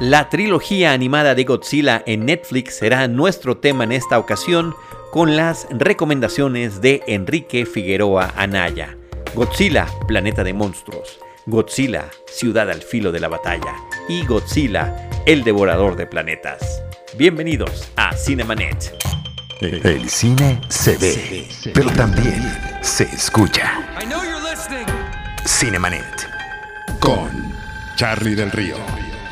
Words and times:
La 0.00 0.28
trilogía 0.28 0.92
animada 0.92 1.36
de 1.36 1.44
Godzilla 1.44 2.02
en 2.04 2.26
Netflix 2.26 2.78
será 2.78 3.06
nuestro 3.06 3.58
tema 3.58 3.84
en 3.84 3.92
esta 3.92 4.18
ocasión 4.18 4.74
con 5.12 5.36
las 5.36 5.68
recomendaciones 5.70 6.80
de 6.80 7.04
Enrique 7.06 7.64
Figueroa 7.64 8.32
Anaya. 8.36 8.96
Godzilla, 9.36 9.86
Planeta 10.08 10.42
de 10.42 10.52
Monstruos. 10.52 11.20
Godzilla, 11.46 12.06
Ciudad 12.26 12.70
al 12.70 12.82
Filo 12.82 13.12
de 13.12 13.20
la 13.20 13.28
Batalla. 13.28 13.76
Y 14.08 14.26
Godzilla, 14.26 15.08
El 15.26 15.44
Devorador 15.44 15.94
de 15.94 16.06
Planetas. 16.06 16.82
Bienvenidos 17.16 17.88
a 17.94 18.16
Cinemanet. 18.16 18.96
El 19.60 20.10
cine 20.10 20.60
se 20.68 20.96
ve, 20.96 21.46
pero 21.72 21.90
también 21.92 22.42
se 22.80 23.04
escucha. 23.04 23.80
Cinemanet. 25.46 26.28
Con 26.98 27.54
Charlie 27.96 28.34
del 28.34 28.50
Río, 28.50 28.76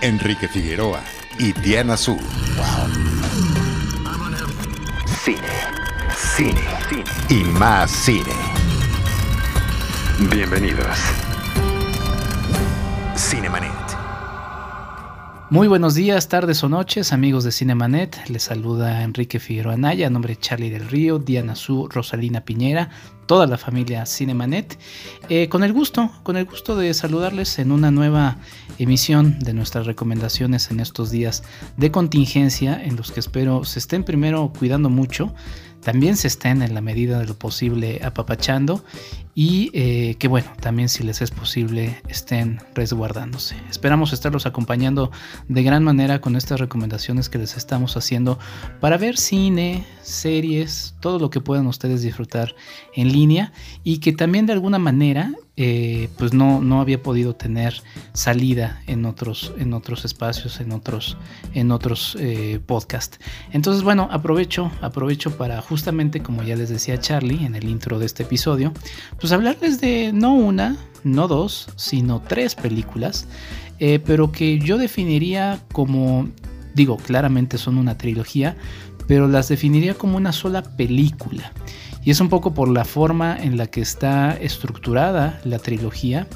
Enrique 0.02 0.48
Figueroa 0.48 1.00
y 1.38 1.52
Diana 1.52 1.96
Su. 1.96 2.18
Cine, 5.24 5.38
cine, 6.16 6.60
cine 6.88 7.04
y 7.28 7.44
más 7.44 7.88
cine. 7.88 8.32
Bienvenidos. 10.28 10.98
Cinemanet. 13.16 13.70
Muy 15.52 15.68
buenos 15.68 15.94
días, 15.94 16.28
tardes 16.28 16.64
o 16.64 16.70
noches, 16.70 17.12
amigos 17.12 17.44
de 17.44 17.52
Cinemanet. 17.52 18.26
Les 18.30 18.42
saluda 18.42 19.02
Enrique 19.02 19.38
Figueroa 19.38 19.74
Anaya, 19.74 20.08
nombre 20.08 20.34
Charlie 20.34 20.70
del 20.70 20.88
Río, 20.88 21.18
Diana 21.18 21.54
Su, 21.54 21.88
Rosalina 21.88 22.40
Piñera, 22.40 22.88
toda 23.26 23.46
la 23.46 23.58
familia 23.58 24.06
Cinemanet. 24.06 24.78
Eh, 25.28 25.50
con 25.50 25.62
el 25.62 25.74
gusto, 25.74 26.10
con 26.22 26.38
el 26.38 26.46
gusto 26.46 26.74
de 26.74 26.94
saludarles 26.94 27.58
en 27.58 27.70
una 27.70 27.90
nueva 27.90 28.38
emisión 28.78 29.38
de 29.38 29.52
nuestras 29.52 29.86
recomendaciones 29.86 30.70
en 30.70 30.80
estos 30.80 31.10
días 31.10 31.42
de 31.76 31.90
contingencia, 31.90 32.82
en 32.82 32.96
los 32.96 33.12
que 33.12 33.20
espero 33.20 33.64
se 33.64 33.78
estén 33.78 34.04
primero 34.04 34.52
cuidando 34.56 34.90
mucho 34.90 35.34
también 35.82 36.16
se 36.16 36.28
estén 36.28 36.62
en 36.62 36.74
la 36.74 36.80
medida 36.80 37.18
de 37.18 37.26
lo 37.26 37.34
posible 37.34 38.00
apapachando 38.04 38.84
y 39.34 39.70
eh, 39.72 40.14
que 40.18 40.28
bueno, 40.28 40.48
también 40.60 40.88
si 40.88 41.02
les 41.02 41.22
es 41.22 41.30
posible 41.30 42.00
estén 42.08 42.60
resguardándose. 42.74 43.56
Esperamos 43.68 44.12
estarlos 44.12 44.46
acompañando 44.46 45.10
de 45.48 45.62
gran 45.62 45.82
manera 45.82 46.20
con 46.20 46.36
estas 46.36 46.60
recomendaciones 46.60 47.28
que 47.28 47.38
les 47.38 47.56
estamos 47.56 47.96
haciendo 47.96 48.38
para 48.80 48.96
ver 48.96 49.16
cine, 49.18 49.84
series, 50.02 50.94
todo 51.00 51.18
lo 51.18 51.30
que 51.30 51.40
puedan 51.40 51.66
ustedes 51.66 52.02
disfrutar 52.02 52.54
en 52.94 53.12
línea 53.12 53.52
y 53.82 53.98
que 53.98 54.12
también 54.12 54.46
de 54.46 54.52
alguna 54.52 54.78
manera 54.78 55.32
eh, 55.56 56.08
pues 56.16 56.32
no, 56.32 56.62
no 56.62 56.80
había 56.80 57.02
podido 57.02 57.34
tener 57.34 57.82
salida 58.14 58.80
en 58.86 59.04
otros, 59.04 59.52
en 59.58 59.74
otros 59.74 60.06
espacios, 60.06 60.60
en 60.60 60.72
otros, 60.72 61.18
en 61.52 61.70
otros 61.70 62.16
eh, 62.18 62.58
podcasts. 62.64 63.18
Entonces, 63.52 63.82
bueno, 63.82 64.08
aprovecho, 64.10 64.70
aprovecho 64.80 65.36
para 65.36 65.60
justamente, 65.60 66.22
como 66.22 66.42
ya 66.42 66.56
les 66.56 66.70
decía 66.70 66.98
Charlie 66.98 67.44
en 67.44 67.54
el 67.54 67.68
intro 67.68 67.98
de 67.98 68.06
este 68.06 68.22
episodio, 68.22 68.72
pues 69.20 69.32
hablarles 69.32 69.80
de 69.80 70.12
no 70.14 70.32
una, 70.32 70.76
no 71.04 71.28
dos, 71.28 71.68
sino 71.76 72.22
tres 72.22 72.54
películas, 72.54 73.26
eh, 73.78 73.98
pero 73.98 74.32
que 74.32 74.58
yo 74.58 74.78
definiría 74.78 75.60
como, 75.72 76.28
digo, 76.74 76.96
claramente 76.96 77.58
son 77.58 77.76
una 77.76 77.98
trilogía, 77.98 78.56
pero 79.06 79.28
las 79.28 79.48
definiría 79.48 79.94
como 79.94 80.16
una 80.16 80.32
sola 80.32 80.62
película. 80.62 81.52
Y 82.04 82.10
es 82.10 82.20
un 82.20 82.28
poco 82.28 82.52
por 82.52 82.68
la 82.68 82.84
forma 82.84 83.36
en 83.40 83.56
la 83.56 83.68
que 83.68 83.80
está 83.80 84.32
estructurada 84.32 85.40
la 85.44 85.58
trilogía. 85.58 86.26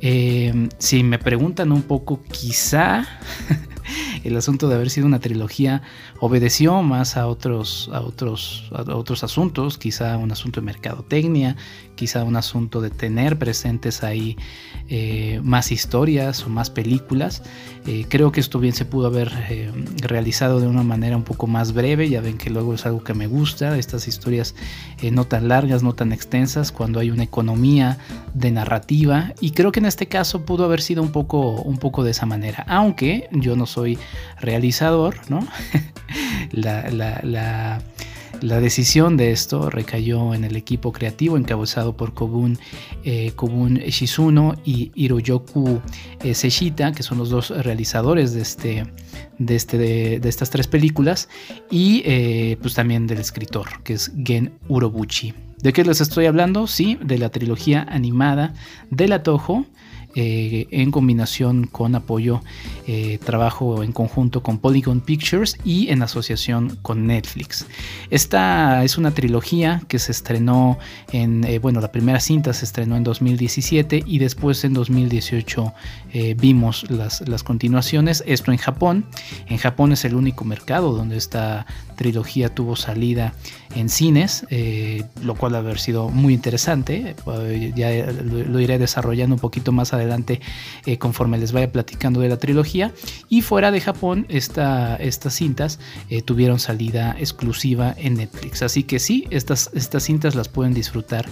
Eh, 0.00 0.68
si 0.78 1.02
me 1.02 1.18
preguntan 1.18 1.72
un 1.72 1.82
poco, 1.82 2.20
quizá 2.30 3.06
el 4.24 4.36
asunto 4.36 4.68
de 4.68 4.74
haber 4.74 4.90
sido 4.90 5.06
una 5.06 5.20
trilogía 5.20 5.82
obedeció 6.20 6.82
más 6.82 7.16
a 7.16 7.26
otros, 7.26 7.90
a 7.92 8.00
otros, 8.00 8.70
a 8.72 8.94
otros 8.94 9.24
asuntos, 9.24 9.78
quizá 9.78 10.16
un 10.16 10.32
asunto 10.32 10.60
de 10.60 10.66
mercadotecnia, 10.66 11.56
quizá 11.98 12.22
un 12.22 12.36
asunto 12.36 12.80
de 12.80 12.90
tener 12.90 13.38
presentes 13.38 14.04
ahí 14.04 14.36
eh, 14.88 15.40
más 15.42 15.72
historias 15.72 16.44
o 16.44 16.48
más 16.48 16.70
películas. 16.70 17.42
Eh, 17.86 18.06
creo 18.08 18.30
que 18.30 18.40
esto 18.40 18.60
bien 18.60 18.72
se 18.72 18.84
pudo 18.84 19.08
haber 19.08 19.32
eh, 19.50 19.70
realizado 20.02 20.60
de 20.60 20.68
una 20.68 20.82
manera 20.82 21.16
un 21.16 21.24
poco 21.24 21.46
más 21.46 21.72
breve, 21.72 22.08
ya 22.08 22.20
ven 22.20 22.38
que 22.38 22.50
luego 22.50 22.74
es 22.74 22.86
algo 22.86 23.02
que 23.02 23.14
me 23.14 23.26
gusta, 23.26 23.76
estas 23.76 24.06
historias 24.06 24.54
no 25.12 25.24
tan 25.24 25.48
largas, 25.48 25.82
no 25.82 25.94
tan 25.94 26.12
extensas, 26.12 26.72
cuando 26.72 27.00
hay 27.00 27.10
una 27.10 27.22
economía 27.22 27.98
de 28.34 28.50
narrativa, 28.50 29.32
y 29.40 29.52
creo 29.52 29.72
que 29.72 29.80
en 29.80 29.86
este 29.86 30.06
caso 30.06 30.44
pudo 30.44 30.64
haber 30.64 30.80
sido 30.80 31.02
un 31.02 31.12
poco, 31.12 31.62
un 31.62 31.78
poco 31.78 32.04
de 32.04 32.10
esa 32.12 32.26
manera, 32.26 32.64
aunque 32.68 33.28
yo 33.32 33.56
no 33.56 33.66
soy 33.66 33.98
realizador, 34.40 35.16
¿no? 35.28 35.46
la, 36.52 36.90
la, 36.90 38.60
decisión 38.60 39.16
de 39.16 39.32
esto 39.32 39.70
recayó 39.70 40.34
en 40.34 40.44
el 40.44 40.56
equipo 40.56 40.92
creativo 40.92 41.36
encabezado 41.36 41.96
por 41.96 42.14
Kobun, 42.14 42.58
eh, 43.04 43.32
Shizuno 43.88 44.54
y 44.64 44.92
Hiroyoku 44.94 45.80
eh, 46.22 46.34
Seshita, 46.34 46.92
que 46.92 47.02
son 47.02 47.18
los 47.18 47.30
dos 47.30 47.50
realizadores 47.50 48.32
de, 48.32 48.42
este, 48.42 48.86
de, 49.38 49.56
este, 49.56 49.78
de, 49.78 50.28
estas 50.28 50.50
tres 50.50 50.66
películas, 50.66 51.28
y 51.70 52.02
eh, 52.04 52.58
pues 52.60 52.74
también 52.74 53.06
del 53.06 53.18
escritor, 53.18 53.82
que 53.82 53.94
es 53.94 54.12
Gen 54.24 54.52
Urobuchi. 54.68 55.34
¿De 55.62 55.72
qué 55.72 55.84
les 55.84 56.00
estoy 56.00 56.26
hablando? 56.26 56.68
Sí, 56.68 56.98
de 57.02 57.18
la 57.18 57.30
trilogía 57.30 57.84
animada 57.88 58.54
de 58.90 59.08
la 59.08 59.24
Toho 59.24 59.66
eh, 60.14 60.66
en 60.70 60.90
combinación 60.90 61.66
con 61.66 61.94
apoyo, 61.94 62.40
eh, 62.86 63.18
trabajo 63.24 63.82
en 63.82 63.92
conjunto 63.92 64.42
con 64.42 64.58
Polygon 64.58 65.00
Pictures 65.00 65.58
y 65.64 65.90
en 65.90 66.02
asociación 66.02 66.78
con 66.82 67.06
Netflix. 67.06 67.66
Esta 68.10 68.82
es 68.84 68.96
una 68.96 69.12
trilogía 69.12 69.82
que 69.86 69.98
se 69.98 70.12
estrenó 70.12 70.78
en, 71.12 71.44
eh, 71.44 71.58
bueno, 71.58 71.80
la 71.80 71.92
primera 71.92 72.20
cinta 72.20 72.52
se 72.52 72.64
estrenó 72.64 72.96
en 72.96 73.04
2017 73.04 74.02
y 74.06 74.18
después 74.18 74.64
en 74.64 74.72
2018 74.72 75.72
vimos 76.36 76.90
las, 76.90 77.26
las 77.28 77.44
continuaciones, 77.44 78.24
esto 78.26 78.50
en 78.50 78.58
Japón. 78.58 79.04
En 79.46 79.58
Japón 79.58 79.92
es 79.92 80.04
el 80.04 80.14
único 80.14 80.44
mercado 80.44 80.92
donde 80.92 81.16
esta 81.16 81.66
trilogía 81.96 82.48
tuvo 82.54 82.76
salida 82.76 83.34
en 83.74 83.88
cines, 83.88 84.46
lo 85.22 85.34
cual 85.34 85.54
ha 85.54 85.58
haber 85.58 85.78
sido 85.78 86.08
muy 86.08 86.32
interesante. 86.32 87.14
Ya 87.74 88.10
lo, 88.10 88.60
iré 88.60 88.78
desarrollando 88.78 89.34
un 89.34 89.40
poquito 89.40 89.70
más 89.70 89.92
adelante 89.92 90.07
eh, 90.86 90.98
conforme 90.98 91.38
les 91.38 91.52
vaya 91.52 91.70
platicando 91.70 92.20
de 92.20 92.28
la 92.28 92.38
trilogía. 92.38 92.92
Y 93.28 93.42
fuera 93.42 93.70
de 93.70 93.80
Japón, 93.80 94.26
esta, 94.28 94.96
estas 94.96 95.34
cintas 95.34 95.78
tuvieron 96.24 96.58
salida 96.58 97.16
exclusiva 97.18 97.94
en 97.96 98.14
Netflix. 98.14 98.62
Así 98.62 98.82
que 98.82 98.98
sí, 98.98 99.26
estas, 99.30 99.70
estas 99.74 100.02
cintas 100.02 100.34
las 100.34 100.48
pueden 100.48 100.74
disfrutar 100.74 101.26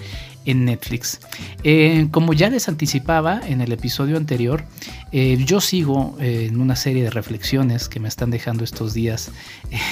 en 0.46 0.64
Netflix. 0.64 1.20
Eh, 1.62 2.08
como 2.10 2.32
ya 2.32 2.48
les 2.48 2.68
anticipaba 2.68 3.40
en 3.46 3.60
el 3.60 3.72
episodio 3.72 4.16
anterior, 4.16 4.64
eh, 5.12 5.36
yo 5.44 5.60
sigo 5.60 6.16
eh, 6.20 6.46
en 6.48 6.60
una 6.60 6.76
serie 6.76 7.02
de 7.02 7.10
reflexiones 7.10 7.88
que 7.88 8.00
me 8.00 8.08
están 8.08 8.30
dejando 8.30 8.64
estos 8.64 8.94
días 8.94 9.30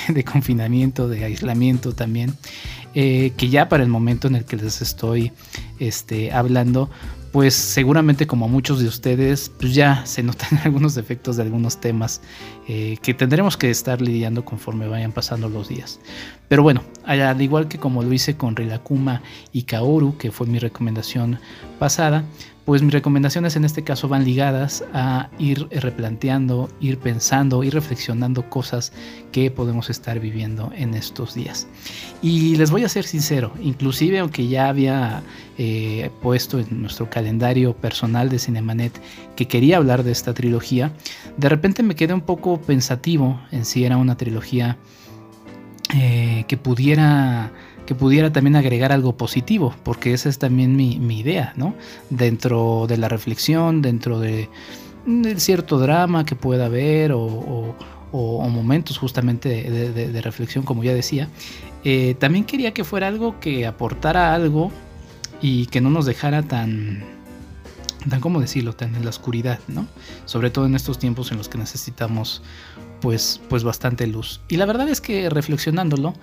de 0.08 0.24
confinamiento, 0.24 1.08
de 1.08 1.24
aislamiento 1.24 1.92
también, 1.92 2.34
que 2.94 3.48
ya 3.50 3.68
para 3.68 3.82
el 3.82 3.88
momento 3.88 4.28
en 4.28 4.36
el 4.36 4.44
que 4.44 4.54
les 4.54 4.80
estoy 4.80 5.32
este, 5.80 6.30
hablando, 6.30 6.90
pues 7.34 7.54
seguramente 7.54 8.28
como 8.28 8.46
muchos 8.46 8.78
de 8.78 8.86
ustedes, 8.86 9.50
pues 9.58 9.74
ya 9.74 10.06
se 10.06 10.22
notan 10.22 10.60
algunos 10.64 10.94
defectos 10.94 11.36
de 11.36 11.42
algunos 11.42 11.80
temas 11.80 12.20
eh, 12.68 12.96
que 13.02 13.12
tendremos 13.12 13.56
que 13.56 13.70
estar 13.70 14.00
lidiando 14.00 14.44
conforme 14.44 14.86
vayan 14.86 15.10
pasando 15.10 15.48
los 15.48 15.68
días. 15.68 15.98
Pero 16.46 16.62
bueno, 16.62 16.84
al 17.04 17.42
igual 17.42 17.66
que 17.66 17.78
como 17.78 18.04
lo 18.04 18.12
hice 18.12 18.36
con 18.36 18.54
Rilakuma 18.54 19.20
y 19.50 19.64
Kaoru, 19.64 20.16
que 20.16 20.30
fue 20.30 20.46
mi 20.46 20.60
recomendación 20.60 21.40
pasada, 21.80 22.22
pues 22.64 22.82
mis 22.82 22.92
recomendaciones 22.92 23.56
en 23.56 23.64
este 23.64 23.84
caso 23.84 24.08
van 24.08 24.25
ligadas 24.25 24.84
a 24.94 25.28
ir 25.38 25.69
replanteando, 25.70 26.70
ir 26.80 26.98
pensando, 26.98 27.62
ir 27.62 27.75
reflexionando 27.75 28.49
cosas 28.49 28.93
que 29.32 29.50
podemos 29.50 29.90
estar 29.90 30.19
viviendo 30.19 30.72
en 30.75 30.94
estos 30.94 31.34
días. 31.34 31.66
Y 32.22 32.56
les 32.56 32.70
voy 32.70 32.84
a 32.84 32.88
ser 32.88 33.05
sincero, 33.05 33.52
inclusive 33.61 34.19
aunque 34.19 34.49
ya 34.49 34.69
había 34.69 35.22
eh, 35.58 36.11
puesto 36.22 36.58
en 36.58 36.81
nuestro 36.81 37.11
calendario 37.11 37.75
personal 37.76 38.31
de 38.31 38.38
Cinemanet 38.38 38.99
que 39.37 39.46
quería 39.46 39.76
hablar 39.76 40.02
de 40.02 40.12
esta 40.12 40.32
trilogía, 40.32 40.93
de 41.37 41.49
repente 41.49 41.82
me 41.82 41.94
quedé 41.94 42.14
un 42.14 42.22
poco 42.22 42.61
pensativo 42.61 43.40
en 43.50 43.66
si 43.66 43.84
era 43.84 43.99
una 43.99 44.16
trilogía 44.16 44.78
eh, 45.94 46.44
que 46.49 46.56
pudiera 46.56 47.52
que 47.86 47.94
pudiera 47.94 48.32
también 48.32 48.56
agregar 48.56 48.92
algo 48.92 49.16
positivo, 49.16 49.75
porque 49.82 50.12
esa 50.12 50.28
es 50.28 50.38
también 50.38 50.76
mi, 50.76 51.19
idea, 51.19 51.52
¿no? 51.56 51.75
Dentro 52.10 52.86
de 52.88 52.96
la 52.96 53.08
reflexión, 53.08 53.82
dentro 53.82 54.20
de, 54.20 54.48
cierto 55.36 55.78
drama 55.78 56.25
que 56.25 56.34
pueda 56.36 56.66
haber 56.66 57.12
o, 57.12 57.76
momentos 58.12 58.96
justamente 58.98 59.48
de, 59.48 60.22
reflexión, 60.22 60.64
como 60.64 60.84
ya 60.84 60.94
decía, 60.94 61.28
eh, 61.84 62.14
también 62.19 62.44
quería 62.44 62.72
que 62.72 62.84
fuera 62.84 63.08
algo 63.08 63.40
que 63.40 63.66
aportara 63.66 64.34
algo 64.34 64.70
y 65.42 65.66
que 65.66 65.80
no 65.80 65.90
nos 65.90 66.06
dejara 66.06 66.42
tan 66.42 67.04
tan 68.08 68.20
como 68.20 68.40
decirlo, 68.40 68.75
tan 68.75 68.94
en 68.94 69.04
la 69.04 69.10
oscuridad, 69.10 69.58
¿no? 69.66 69.87
Sobre 70.26 70.50
todo 70.50 70.66
en 70.66 70.75
estos 70.75 70.98
tiempos 70.98 71.32
en 71.32 71.38
los 71.38 71.48
que 71.48 71.58
necesitamos 71.58 72.42
pues, 73.04 73.38
pues 73.50 73.64
bastante 73.64 74.06
luz. 74.06 74.40
Y 74.48 74.56
la 74.56 74.64
verdad 74.64 74.88
es 74.88 75.02
que 75.02 75.28
reflexionándolo, 75.28 76.14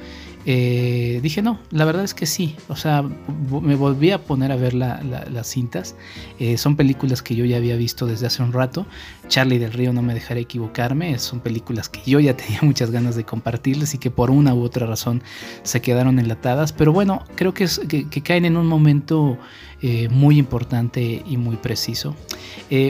eh, 0.46 1.20
dije, 1.22 1.44
no, 1.44 1.60
la 1.70 1.86
verdad 1.86 2.04
es 2.04 2.16
que 2.16 2.26
sí. 2.26 2.56
O 2.70 2.76
sea, 2.76 3.04
me 3.04 3.76
volví 3.76 4.10
a 4.10 4.24
poner 4.24 4.52
a 4.52 4.56
ver 4.56 4.74
las 4.74 5.48
cintas. 5.48 5.96
Eh, 6.40 6.58
son 6.58 6.76
películas 6.76 7.22
que 7.22 7.36
yo 7.36 7.46
ya 7.46 7.58
había 7.58 7.76
visto 7.76 8.08
desde 8.08 8.28
hace 8.28 8.42
un 8.42 8.52
rato. 8.52 8.86
Charlie 9.28 9.60
del 9.60 9.74
Río, 9.74 9.94
no 9.94 10.02
me 10.02 10.14
dejaré 10.14 10.42
equivocarme. 10.42 11.18
Son 11.20 11.40
películas 11.40 11.88
que 11.88 12.02
yo 12.10 12.20
ya 12.20 12.36
tenía 12.38 12.60
muchas 12.64 12.90
ganas 12.92 13.16
de 13.16 13.24
compartirles 13.24 13.94
y 13.94 13.98
que 14.00 14.10
por 14.10 14.32
una 14.32 14.54
u 14.56 14.64
otra 14.64 14.88
razón 14.88 15.22
se 15.64 15.82
quedaron 15.82 16.18
enlatadas. 16.18 16.74
Pero 16.74 16.92
bueno, 16.92 17.24
creo 17.36 17.54
que, 17.54 17.68
caen 18.24 18.46
en 18.46 18.58
un 18.58 18.66
momento 18.66 19.38
eh, 19.84 20.10
muy 20.10 20.40
importante 20.40 21.24
y 21.28 21.38
muy 21.38 21.58
preciso. 21.58 22.16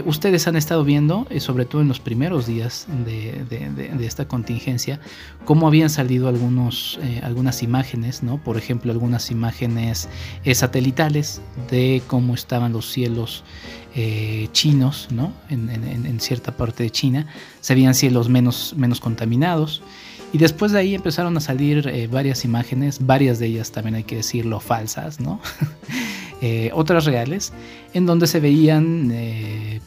ustedes 0.06 0.48
han 0.48 0.56
estado 0.56 0.86
viendo, 0.86 1.28
sobre 1.40 1.66
todo 1.66 1.82
en 1.82 1.88
los 1.88 2.00
primeros 2.00 2.46
días 2.46 2.88
de, 3.06 3.44
esta 4.02 4.28
contingencia, 4.28 5.00
cómo 5.46 5.68
habían 5.68 5.90
salido 5.90 6.28
algunos, 6.28 7.00
eh, 7.04 7.22
algunas 7.24 7.64
imágenes, 7.64 8.24
¿no? 8.24 8.38
por 8.38 8.58
ejemplo, 8.58 8.92
algunas 8.92 9.32
imágenes 9.32 10.10
eh, 10.44 10.56
satelitales 10.56 11.42
de 11.70 12.02
cómo 12.08 12.34
estaban 12.34 12.74
los 12.74 12.90
cielos 12.90 13.44
eh, 13.96 14.48
chinos 14.54 15.10
¿no? 15.12 15.34
En, 15.50 16.20
cierta 16.20 16.56
parte 16.56 16.84
de 16.84 16.90
China, 16.92 17.28
se 17.60 17.74
veían 17.76 17.96
cielos 17.96 18.30
menos, 18.30 18.74
menos 18.78 19.00
contaminados. 19.00 19.82
Y 20.34 20.38
después 20.38 20.72
de 20.72 20.80
ahí 20.80 20.96
empezaron 20.96 21.36
a 21.36 21.42
salir 21.42 22.08
varias 22.10 22.46
imágenes, 22.46 23.06
varias 23.06 23.40
de 23.40 23.48
ellas 23.48 23.72
también 23.72 23.96
hay 23.96 24.04
que 24.04 24.18
decirlo 24.18 24.62
falsas, 24.62 25.20
¿no? 25.20 25.42
otras 26.74 27.06
reales, 27.06 27.52
en 27.94 28.06
donde 28.06 28.28
se 28.28 28.40
veían 28.40 29.12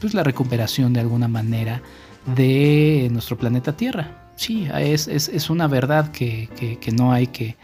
pues 0.01 0.13
la 0.13 0.23
recuperación 0.23 0.93
de 0.93 1.01
alguna 1.01 1.29
manera 1.29 1.81
de 2.27 3.09
nuestro 3.13 3.37
planeta 3.37 3.77
Tierra. 3.77 4.25
Sí, 4.37 4.67
es, 4.79 5.07
es, 5.09 5.51
una 5.51 5.69
verdad 5.69 6.11
que, 6.11 6.49
no, 6.93 7.13
hay 7.13 7.29
que 7.29 7.57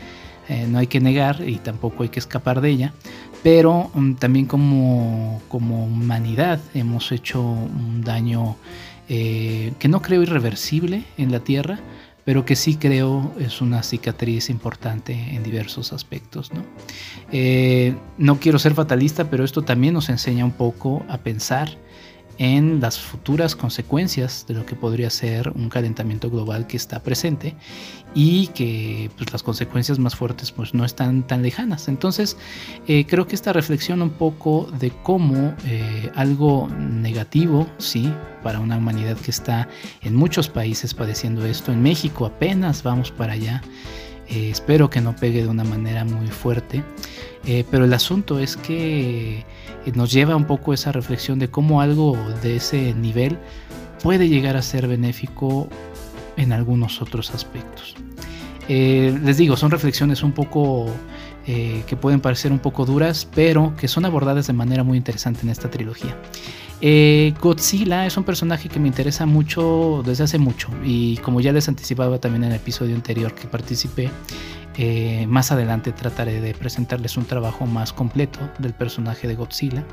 eh, 0.48 0.66
no 0.68 0.78
hay 0.78 0.86
que 0.86 1.00
negar 1.00 1.48
y 1.48 1.56
tampoco 1.56 2.04
hay 2.04 2.08
que 2.08 2.20
escapar 2.20 2.60
de 2.60 2.70
ella, 2.70 2.92
pero 3.42 3.90
mm, 3.94 4.14
también 4.14 4.46
como, 4.46 5.40
como, 5.48 5.84
humanidad 5.84 6.60
hemos 6.74 7.10
hecho 7.12 7.40
un 7.42 8.02
daño 8.02 8.56
eh, 9.08 9.72
que 9.78 9.88
no 9.88 10.02
creo 10.02 10.22
irreversible 10.22 11.04
en 11.18 11.32
la 11.32 11.40
Tierra, 11.40 11.80
pero 12.24 12.44
que 12.44 12.54
sí 12.54 12.76
creo 12.76 13.32
es 13.40 13.60
una 13.60 13.82
cicatriz 13.82 14.50
importante 14.50 15.12
en 15.12 15.42
diversos 15.42 15.92
aspectos. 15.92 16.52
¿no? 16.52 16.62
Eh, 17.32 17.94
no 18.18 18.38
quiero 18.38 18.58
ser 18.58 18.74
fatalista, 18.74 19.30
pero 19.30 19.44
esto 19.44 19.62
también 19.62 19.94
nos 19.94 20.08
enseña 20.08 20.44
un 20.44 20.52
poco 20.52 21.04
a 21.08 21.18
pensar 21.18 21.70
en 22.40 22.80
las 22.80 22.98
futuras 22.98 23.54
consecuencias 23.54 24.46
de 24.48 24.54
lo 24.54 24.64
que 24.64 24.74
podría 24.74 25.10
ser 25.10 25.50
un 25.50 25.68
calentamiento 25.68 26.30
global 26.30 26.66
que 26.66 26.78
está 26.78 27.02
presente 27.02 27.54
y 28.14 28.46
que 28.48 29.10
pues, 29.18 29.30
las 29.30 29.42
consecuencias 29.42 29.98
más 29.98 30.16
fuertes 30.16 30.50
pues, 30.50 30.72
no 30.72 30.86
están 30.86 31.26
tan 31.26 31.42
lejanas. 31.42 31.86
Entonces 31.86 32.38
eh, 32.88 33.04
creo 33.06 33.26
que 33.26 33.34
esta 33.34 33.52
reflexión 33.52 34.00
un 34.00 34.08
poco 34.08 34.72
de 34.80 34.90
cómo 35.02 35.54
eh, 35.66 36.10
algo 36.14 36.66
negativo, 36.78 37.68
sí, 37.76 38.10
para 38.42 38.58
una 38.58 38.78
humanidad 38.78 39.18
que 39.18 39.30
está 39.30 39.68
en 40.00 40.16
muchos 40.16 40.48
países 40.48 40.94
padeciendo 40.94 41.44
esto, 41.44 41.72
en 41.72 41.82
México 41.82 42.24
apenas 42.24 42.82
vamos 42.82 43.10
para 43.10 43.34
allá, 43.34 43.60
eh, 44.30 44.50
espero 44.50 44.90
que 44.90 45.00
no 45.00 45.14
pegue 45.16 45.42
de 45.42 45.48
una 45.48 45.64
manera 45.64 46.04
muy 46.04 46.28
fuerte, 46.28 46.82
pero 47.70 47.86
el 47.86 47.92
asunto 47.94 48.38
es 48.38 48.56
que 48.56 49.44
nos 49.94 50.12
lleva 50.12 50.36
un 50.36 50.44
poco 50.44 50.74
esa 50.74 50.92
reflexión 50.92 51.38
de 51.38 51.48
cómo 51.48 51.80
algo 51.80 52.16
de 52.42 52.56
ese 52.56 52.92
nivel 52.94 53.38
puede 54.02 54.28
llegar 54.28 54.56
a 54.56 54.62
ser 54.62 54.86
benéfico 54.86 55.68
en 56.36 56.52
algunos 56.52 57.02
otros 57.02 57.30
aspectos. 57.30 57.94
Eh, 58.68 59.18
les 59.24 59.36
digo, 59.36 59.56
son 59.56 59.70
reflexiones 59.70 60.22
un 60.22 60.32
poco 60.32 60.86
eh, 61.46 61.82
que 61.86 61.96
pueden 61.96 62.20
parecer 62.20 62.52
un 62.52 62.60
poco 62.60 62.86
duras, 62.86 63.28
pero 63.34 63.74
que 63.76 63.88
son 63.88 64.04
abordadas 64.04 64.46
de 64.46 64.52
manera 64.52 64.84
muy 64.84 64.96
interesante 64.96 65.40
en 65.42 65.48
esta 65.48 65.70
trilogía. 65.70 66.16
Eh, 66.82 67.34
Godzilla 67.40 68.06
es 68.06 68.16
un 68.16 68.24
personaje 68.24 68.68
que 68.68 68.78
me 68.78 68.88
interesa 68.88 69.26
mucho 69.26 70.02
desde 70.04 70.24
hace 70.24 70.38
mucho 70.38 70.68
y 70.82 71.18
como 71.18 71.40
ya 71.42 71.52
les 71.52 71.68
anticipaba 71.68 72.18
también 72.18 72.44
en 72.44 72.50
el 72.52 72.56
episodio 72.56 72.94
anterior 72.94 73.34
que 73.34 73.46
participé, 73.46 74.10
eh, 74.78 75.26
más 75.26 75.52
adelante 75.52 75.92
trataré 75.92 76.40
de 76.40 76.54
presentarles 76.54 77.18
un 77.18 77.26
trabajo 77.26 77.66
más 77.66 77.92
completo 77.92 78.38
del 78.58 78.72
personaje 78.72 79.28
de 79.28 79.34
Godzilla, 79.34 79.84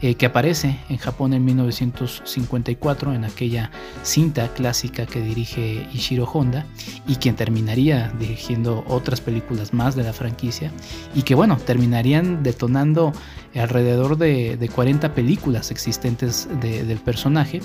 eh, 0.00 0.14
que 0.14 0.26
aparece 0.26 0.78
en 0.88 0.98
Japón 0.98 1.32
en 1.32 1.44
1954 1.44 3.14
en 3.14 3.24
aquella 3.24 3.72
cinta 4.04 4.46
clásica 4.54 5.06
que 5.06 5.20
dirige 5.20 5.88
Ishiro 5.92 6.24
Honda 6.24 6.66
y 7.08 7.16
quien 7.16 7.34
terminaría 7.34 8.12
dirigiendo 8.20 8.84
otras 8.86 9.20
películas 9.20 9.74
más 9.74 9.96
de 9.96 10.04
la 10.04 10.12
franquicia 10.12 10.70
y 11.16 11.22
que 11.22 11.34
bueno, 11.34 11.56
terminarían 11.56 12.44
detonando 12.44 13.12
alrededor 13.54 14.16
de, 14.16 14.70
40 14.74 15.14
películas 15.14 15.70
existentes 15.70 16.48
del 16.60 16.98
personaje. 16.98 17.60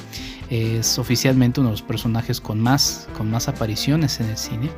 Es 0.49 0.97
oficialmente 0.97 1.59
uno 1.59 1.69
de 1.69 1.73
los 1.73 1.81
personajes 1.81 2.39
con 2.41 2.59
más, 2.59 3.07
con 3.17 3.29
más 3.29 3.47
apariciones 3.47 4.19
en 4.19 4.29
el 4.29 4.37
cine. 4.37 4.69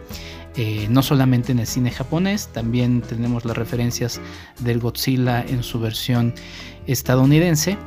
Eh, 0.57 0.87
no 0.89 1.03
solamente 1.03 1.51
en 1.51 1.59
el 1.59 1.67
cine 1.67 1.91
japonés, 1.91 2.47
también 2.47 3.01
tenemos 3.01 3.43
las 3.43 3.57
referencias 3.57 4.21
del 4.61 4.79
Godzilla 4.79 5.41
en 5.45 5.63
su 5.63 5.81
versión 5.81 6.33
estadounidense, 6.87 7.77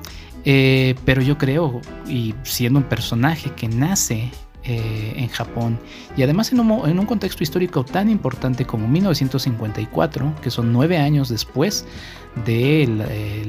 eh, 0.44 0.94
pero 1.06 1.22
yo 1.22 1.38
creo, 1.38 1.80
y 2.06 2.34
siendo 2.42 2.80
un 2.80 2.84
personaje 2.84 3.52
que 3.52 3.68
nace 3.68 4.30
eh, 4.68 5.14
en 5.16 5.28
Japón 5.28 5.80
y 6.16 6.22
además 6.22 6.52
en 6.52 6.60
un, 6.60 7.06
contexto 7.06 7.42
histórico 7.42 7.84
tan 7.84 8.08
importante 8.08 8.64
como 8.64 8.86
1954, 8.86 10.34
que 10.42 10.50
son 10.50 10.72
nueve 10.72 10.98
años 10.98 11.28
después 11.28 11.86
del 12.44 13.02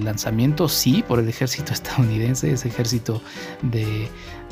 lanzamiento, 0.03 0.67
sí, 0.67 1.03
por 1.07 1.19
el 1.19 1.29
ejército 1.29 1.73
estadounidense, 1.73 2.51
ese 2.51 2.69
ejército 2.69 3.21
de, 3.61 4.07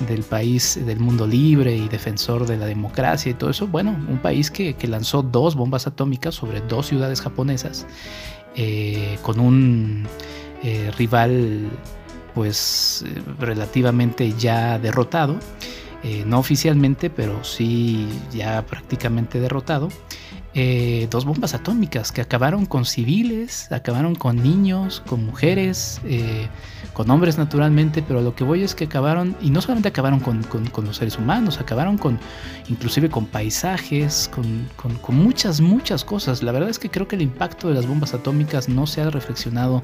del 0.06 0.24
país 0.24 0.80
del 0.86 1.00
mundo 1.00 1.26
libre 1.26 1.76
y 1.76 1.88
defensor 1.88 2.46
de 2.46 2.58
la 2.58 2.66
democracia 2.66 3.32
y 3.32 3.34
todo 3.34 3.50
eso. 3.50 3.68
Bueno, 3.68 3.92
un 4.08 4.20
país 4.20 4.52
que, 4.52 4.76
lanzó 4.88 5.22
dos 5.22 5.56
bombas 5.56 5.88
atómicas 5.88 6.36
sobre 6.36 6.62
dos 6.62 6.88
ciudades 6.88 7.22
japonesas 7.22 7.86
eh, 8.56 9.18
con 9.22 9.40
un 9.40 10.08
eh, 10.64 10.92
rival 10.98 11.70
pues 12.34 13.04
eh, 13.06 13.22
relativamente 13.40 14.34
ya 14.38 14.78
derrotado. 14.80 15.40
No 16.26 16.40
oficialmente, 16.40 17.10
pero 17.10 17.44
sí 17.44 18.08
ya 18.32 18.66
prácticamente 18.66 19.40
derrotado. 19.40 19.90
Eh, 20.60 21.08
dos 21.12 21.24
bombas 21.24 21.54
atómicas 21.54 22.12
que 22.12 22.20
acabaron 22.20 22.66
con 22.66 22.84
civiles, 22.84 23.72
acabaron 23.72 24.16
con 24.16 24.42
niños, 24.42 25.04
con 25.06 25.24
mujeres, 25.24 26.02
eh, 26.04 26.48
con 26.94 27.12
hombres 27.12 27.38
naturalmente, 27.38 28.02
pero 28.02 28.24
lo 28.24 28.34
que 28.34 28.44
voy 28.44 28.64
es 28.64 28.74
que 28.74 28.86
acabaron, 28.86 29.38
y 29.40 29.52
no 29.52 29.62
solamente 29.62 29.90
acabaron 29.90 30.20
con, 30.20 30.42
los 30.84 30.98
seres 30.98 31.20
humanos, 31.20 31.60
acabaron 31.60 32.00
con 32.00 32.20
inclusive 32.70 33.08
con 33.08 33.28
paisajes, 33.28 34.32
con, 34.34 34.68
con, 35.00 35.16
muchas, 35.16 35.62
muchas 35.62 36.04
cosas. 36.04 36.42
La 36.42 36.52
verdad 36.52 36.72
es 36.72 36.80
que 36.80 36.90
creo 36.90 37.08
que 37.08 37.18
el 37.18 37.22
impacto 37.22 37.68
de 37.68 37.76
las 37.76 37.86
bombas 37.86 38.16
atómicas 38.16 38.68
no 38.68 38.88
se 38.88 39.02
ha 39.02 39.12
reflexionado 39.12 39.84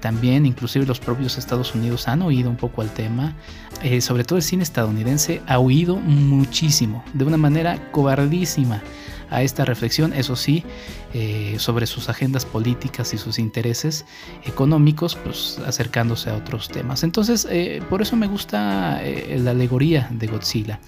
también, 0.00 0.44
inclusive 0.44 0.84
los 0.84 1.00
propios 1.00 1.38
Estados 1.38 1.74
Unidos 1.74 2.08
han 2.08 2.20
oído 2.20 2.50
un 2.50 2.56
poco 2.56 2.82
al 2.82 2.90
tema, 2.90 3.36
eh, 3.82 4.02
sobre 4.02 4.24
todo 4.24 4.36
el 4.36 4.42
cine 4.42 4.64
estadounidense 4.64 5.40
ha 5.46 5.58
oído 5.58 5.96
muchísimo, 5.96 7.02
de 7.14 7.24
una 7.24 7.38
manera 7.38 7.90
cobardísima 7.90 8.82
a 9.30 9.42
esta 9.42 9.64
reflexión, 9.64 10.12
eso 10.12 10.36
sí, 10.36 10.64
eh, 11.14 11.56
sobre 11.58 11.86
sus 11.86 12.08
agendas 12.08 12.44
políticas 12.44 13.14
y 13.14 13.18
sus 13.18 13.38
intereses 13.38 14.04
económicos, 14.44 15.16
pues 15.16 15.58
acercándose 15.66 16.30
a 16.30 16.36
otros 16.36 16.68
temas. 16.68 17.04
Entonces, 17.04 17.46
eh, 17.50 17.82
por 17.88 18.02
eso 18.02 18.16
me 18.16 18.26
gusta 18.26 19.00
eh, 19.02 19.38
la 19.42 19.52
alegoría 19.52 20.08
de 20.10 20.26
Godzilla. 20.26 20.80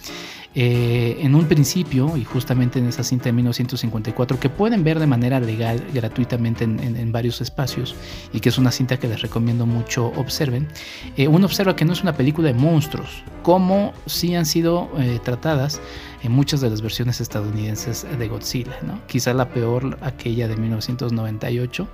en 0.54 1.34
un 1.34 1.46
principio, 1.46 2.14
y 2.14 2.24
justamente 2.24 2.78
en 2.78 2.86
esa 2.86 3.02
cinta 3.02 3.24
de 3.24 3.32
1954, 3.32 4.38
que 4.38 4.50
pueden 4.50 4.84
ver 4.84 4.98
de 4.98 5.06
manera 5.06 5.40
legal 5.40 5.82
gratuitamente 5.94 6.64
en, 6.64 7.10
varios 7.10 7.40
espacios, 7.40 7.94
y 8.34 8.40
que 8.40 8.50
es 8.50 8.58
una 8.58 8.70
cinta 8.70 8.98
que 8.98 9.08
les 9.08 9.22
recomiendo 9.22 9.64
mucho 9.64 10.12
observen, 10.14 10.68
uno 11.16 11.46
observa 11.46 11.74
que 11.74 11.86
no 11.86 11.94
es 11.94 12.02
una 12.02 12.12
película 12.12 12.48
de 12.48 12.54
monstruos, 12.54 13.22
como 13.42 13.94
sí 14.04 14.34
han 14.34 14.44
sido 14.44 14.90
tratadas 15.24 15.80
en 16.22 16.32
muchas 16.32 16.60
de 16.60 16.70
las 16.70 16.82
versiones 16.82 17.20
estadounidenses 17.20 18.06
de 18.18 18.28
Godzilla, 18.28 18.78
¿no? 18.82 19.00
quizá 19.06 19.34
la 19.34 19.48
peor 19.48 19.98
aquella 20.02 20.48
de 20.48 20.56
1998. 20.56 21.88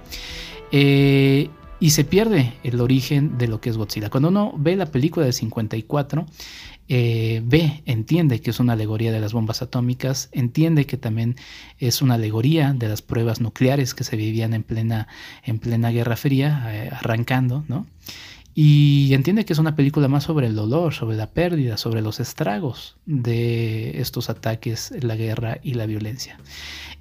Eh, 0.72 1.50
y 1.80 1.90
se 1.90 2.04
pierde 2.04 2.54
el 2.64 2.80
origen 2.80 3.38
de 3.38 3.46
lo 3.46 3.60
que 3.60 3.70
es 3.70 3.76
Godzilla. 3.76 4.10
Cuando 4.10 4.30
uno 4.30 4.52
ve 4.56 4.74
la 4.74 4.86
película 4.86 5.26
de 5.26 5.32
54, 5.32 6.26
eh, 6.88 7.42
ve, 7.44 7.82
entiende 7.84 8.40
que 8.40 8.50
es 8.50 8.60
una 8.60 8.72
alegoría 8.72 9.12
de 9.12 9.20
las 9.20 9.32
bombas 9.32 9.62
atómicas, 9.62 10.28
entiende 10.32 10.86
que 10.86 10.96
también 10.96 11.36
es 11.78 12.02
una 12.02 12.14
alegoría 12.14 12.72
de 12.72 12.88
las 12.88 13.02
pruebas 13.02 13.40
nucleares 13.40 13.94
que 13.94 14.04
se 14.04 14.16
vivían 14.16 14.54
en 14.54 14.64
plena, 14.64 15.06
en 15.44 15.58
plena 15.58 15.90
Guerra 15.90 16.16
Fría, 16.16 16.64
eh, 16.68 16.90
arrancando, 16.90 17.64
¿no? 17.68 17.86
Y 18.60 19.14
entiende 19.14 19.44
que 19.44 19.52
es 19.52 19.60
una 19.60 19.76
película 19.76 20.08
más 20.08 20.24
sobre 20.24 20.48
el 20.48 20.56
dolor, 20.56 20.92
sobre 20.92 21.16
la 21.16 21.30
pérdida, 21.30 21.76
sobre 21.76 22.02
los 22.02 22.18
estragos 22.18 22.96
de 23.06 24.00
estos 24.00 24.30
ataques, 24.30 24.92
la 25.00 25.14
guerra 25.14 25.60
y 25.62 25.74
la 25.74 25.86
violencia. 25.86 26.40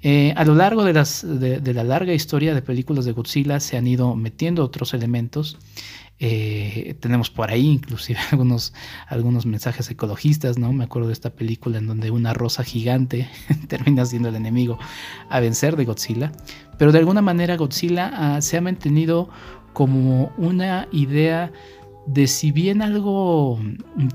Eh, 0.00 0.32
a 0.36 0.44
lo 0.44 0.54
largo 0.54 0.84
de, 0.84 0.94
la 0.94 1.82
larga 1.82 2.14
historia 2.14 2.54
de 2.54 2.62
películas 2.62 3.06
de 3.06 3.12
Godzilla 3.12 3.58
se 3.58 3.76
han 3.76 3.88
ido 3.88 4.14
metiendo 4.14 4.62
otros 4.62 4.94
elementos. 4.94 5.58
Eh, 6.20 6.96
tenemos 7.00 7.28
por 7.28 7.50
ahí 7.50 7.66
inclusive 7.66 8.20
algunos, 8.30 8.72
algunos 9.08 9.44
mensajes 9.44 9.90
ecologistas, 9.90 10.58
¿no? 10.58 10.72
Me 10.72 10.84
acuerdo 10.84 11.08
de 11.08 11.14
esta 11.14 11.30
película 11.30 11.78
en 11.78 11.88
donde 11.88 12.12
una 12.12 12.34
rosa 12.34 12.62
gigante 12.62 13.28
termina 13.66 14.06
siendo 14.06 14.28
el 14.28 14.36
enemigo 14.36 14.78
a 15.28 15.40
vencer 15.40 15.74
de 15.74 15.86
Godzilla. 15.86 16.30
Pero 16.78 16.92
de 16.92 16.98
alguna 17.00 17.20
manera 17.20 17.56
Godzilla 17.56 18.12
ah, 18.14 18.40
se 18.42 18.56
ha 18.56 18.60
mantenido 18.60 19.28
como 19.72 20.32
una 20.36 20.88
idea 20.92 21.52
de 22.06 22.26
si 22.26 22.52
bien 22.52 22.80
algo 22.80 23.60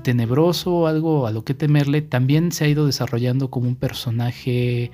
tenebroso, 0.02 0.86
algo 0.86 1.26
a 1.26 1.30
lo 1.30 1.44
que 1.44 1.54
temerle, 1.54 2.02
también 2.02 2.50
se 2.50 2.64
ha 2.64 2.68
ido 2.68 2.86
desarrollando 2.86 3.50
como 3.50 3.68
un 3.68 3.76
personaje 3.76 4.90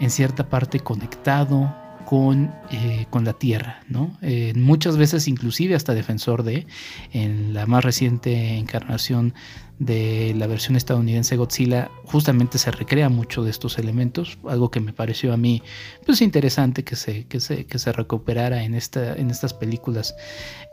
en 0.00 0.10
cierta 0.10 0.48
parte 0.48 0.80
conectado, 0.80 1.74
con, 2.10 2.52
eh, 2.72 3.06
con 3.08 3.24
la 3.24 3.34
tierra, 3.34 3.84
¿no? 3.88 4.18
Eh, 4.20 4.52
muchas 4.56 4.96
veces 4.96 5.28
inclusive 5.28 5.76
hasta 5.76 5.94
defensor 5.94 6.42
de, 6.42 6.66
en 7.12 7.54
la 7.54 7.66
más 7.66 7.84
reciente 7.84 8.56
encarnación 8.56 9.32
de 9.78 10.34
la 10.36 10.48
versión 10.48 10.74
estadounidense 10.74 11.36
Godzilla, 11.36 11.88
justamente 12.06 12.58
se 12.58 12.72
recrea 12.72 13.10
mucho 13.10 13.44
de 13.44 13.52
estos 13.52 13.78
elementos, 13.78 14.38
algo 14.48 14.72
que 14.72 14.80
me 14.80 14.92
pareció 14.92 15.32
a 15.32 15.36
mí 15.36 15.62
pues 16.04 16.20
interesante 16.20 16.82
que 16.82 16.96
se, 16.96 17.26
que 17.26 17.38
se, 17.38 17.66
que 17.66 17.78
se 17.78 17.92
recuperara 17.92 18.64
en, 18.64 18.74
esta, 18.74 19.14
en 19.14 19.30
estas 19.30 19.54
películas 19.54 20.16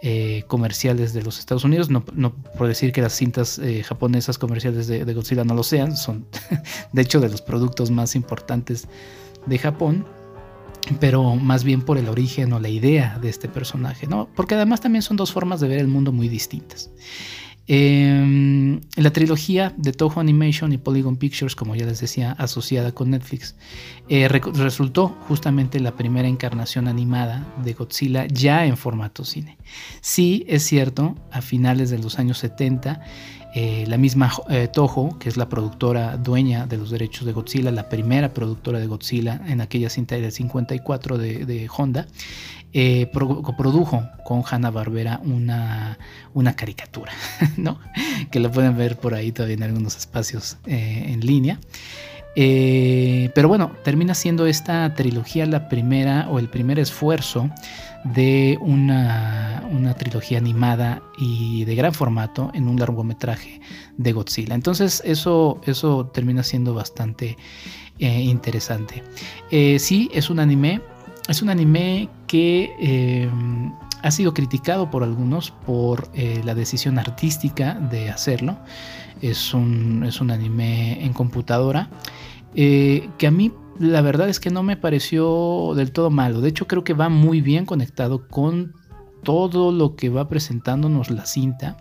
eh, 0.01 0.44
comerciales 0.48 1.13
de 1.13 1.22
los 1.22 1.38
Estados 1.38 1.63
Unidos, 1.63 1.91
no, 1.91 2.03
por 2.03 2.67
decir 2.67 2.91
que 2.91 3.03
las 3.03 3.13
cintas 3.13 3.62
japonesas 3.86 4.39
comerciales 4.39 4.88
de 4.88 5.13
Godzilla 5.13 5.44
no 5.44 5.53
lo 5.53 5.62
sean, 5.62 5.98
son 5.98 6.25
de 6.94 7.01
hecho 7.03 7.20
de 7.20 7.29
los 7.29 7.44
productos 7.44 7.91
más 7.91 8.15
importantes 8.15 8.88
de 9.46 9.60
Japón, 9.60 10.16
pero 11.00 11.36
más 11.36 11.63
bien 11.63 11.82
por 11.82 11.98
el 11.98 12.10
origen 12.10 12.53
o 12.53 12.60
la 12.60 12.70
idea 12.70 13.20
de 13.20 13.29
este 13.29 13.48
personaje, 13.48 14.08
¿no? 14.08 14.29
Porque 14.36 14.56
además 14.56 14.82
también 14.82 15.01
son 15.01 15.17
dos 15.17 15.32
formas 15.32 15.60
de 15.60 15.67
ver 15.67 15.79
el 15.79 15.88
mundo 15.88 16.12
muy 16.12 16.27
distintas. 16.27 16.89
Eh, 17.70 18.79
la 18.96 19.12
trilogía 19.12 19.74
de 19.75 19.91
Toho 19.91 20.22
Animation 20.22 20.72
y 20.72 20.77
Polygon 20.77 21.17
Pictures, 21.17 21.53
como 21.53 21.75
ya 21.75 21.86
les 21.86 22.00
decía, 22.00 22.32
asociada 22.32 22.94
con 22.94 23.10
Netflix, 23.10 23.56
eh, 24.08 24.29
resultó 24.29 25.10
justamente 25.27 25.82
la 25.82 25.98
primera 25.98 26.29
encarnación 26.29 26.88
animada 26.88 27.46
de 27.63 27.74
Godzilla 27.74 28.25
ya 28.27 28.65
en 28.65 28.77
formato 28.77 29.25
cine. 29.25 29.58
Sí, 30.00 30.46
es 30.48 30.63
cierto, 30.63 31.15
a 31.29 31.41
finales 31.41 31.89
de 31.89 32.00
los 32.00 32.20
años 32.20 32.38
70 32.38 33.01
eh, 33.53 33.85
la 33.87 33.97
misma 33.97 34.31
eh, 34.49 34.67
Toho, 34.67 35.17
que 35.19 35.29
es 35.29 35.37
la 35.37 35.49
productora 35.49 36.17
dueña 36.17 36.67
de 36.67 36.77
los 36.77 36.91
derechos 36.91 37.25
de 37.25 37.31
Godzilla, 37.31 37.71
la 37.71 37.89
primera 37.89 38.33
productora 38.33 38.79
de 38.79 38.87
Godzilla 38.87 39.41
en 39.47 39.61
aquella 39.61 39.89
cinta 39.89 40.15
del 40.15 40.31
54 40.31 41.17
de, 41.17 41.69
Honda, 41.75 42.07
eh, 42.73 43.09
produjo 43.11 44.03
con 44.25 44.43
Hanna 44.49 44.69
Barbera 44.69 45.21
una, 45.23 45.97
una 46.33 46.55
caricatura, 46.55 47.13
¿no? 47.57 47.79
que 48.29 48.39
lo 48.39 48.51
pueden 48.51 48.77
ver 48.77 48.97
por 48.97 49.13
ahí 49.13 49.31
todavía 49.31 49.55
en 49.55 49.63
algunos 49.63 49.95
espacios 49.97 50.57
en 50.65 51.19
línea. 51.21 51.59
pero 52.35 53.47
bueno, 53.47 53.71
termina 53.83 54.13
siendo 54.13 54.45
esta 54.45 54.93
trilogía 54.93 55.45
la 55.45 55.69
primera 55.69 56.27
o 56.29 56.37
el 56.37 56.49
primer 56.49 56.79
esfuerzo 56.79 57.49
de 58.13 58.57
una, 58.61 59.53
trilogía 59.97 60.37
animada 60.37 61.01
y 61.17 61.65
de 61.65 61.75
gran 61.75 61.93
formato 61.93 62.51
en 62.53 62.67
un 62.67 62.77
largometraje 62.77 63.61
de 63.97 64.11
Godzilla. 64.11 64.53
Entonces 64.53 65.01
eso, 65.05 65.59
eso 65.65 66.07
termina 66.07 66.43
siendo 66.43 66.73
bastante 66.73 67.37
eh, 67.97 68.21
interesante. 68.21 69.01
Eh, 69.49 69.79
sí, 69.79 70.09
es 70.13 70.29
un 70.29 70.39
anime. 70.39 70.81
Es 71.27 71.41
un 71.41 71.49
anime 71.49 72.09
que 72.27 72.75
eh, 72.79 73.29
ha 74.03 74.11
sido 74.11 74.33
criticado 74.33 74.91
por 74.91 75.03
algunos 75.03 75.51
por 75.51 76.09
la 76.15 76.53
decisión 76.53 76.99
artística 76.99 77.73
de 77.75 78.09
hacerlo. 78.09 78.57
Es 79.21 79.53
un, 79.53 80.03
es 80.05 80.21
un 80.21 80.31
anime 80.31 81.03
en 81.03 81.11
computadora 81.13 81.89
que 82.53 83.27
a 83.27 83.31
mí 83.31 83.51
la 83.79 84.01
verdad 84.01 84.29
es 84.29 84.39
que 84.39 84.50
no 84.50 84.63
me 84.63 84.77
pareció 84.77 85.74
del 85.75 85.91
todo 85.91 86.10
malo. 86.10 86.41
De 86.41 86.50
hecho, 86.50 86.67
creo 86.67 86.84
que 86.84 86.93
va 86.93 87.10
muy 87.10 87.41
bien 87.41 87.65
conectado 87.65 88.27
con 88.27 88.74
todo 89.24 89.72
lo 89.72 89.96
que 89.96 90.10
va 90.10 90.29
presentándonos 90.29 91.10
la 91.10 91.25
cinta. 91.25 91.77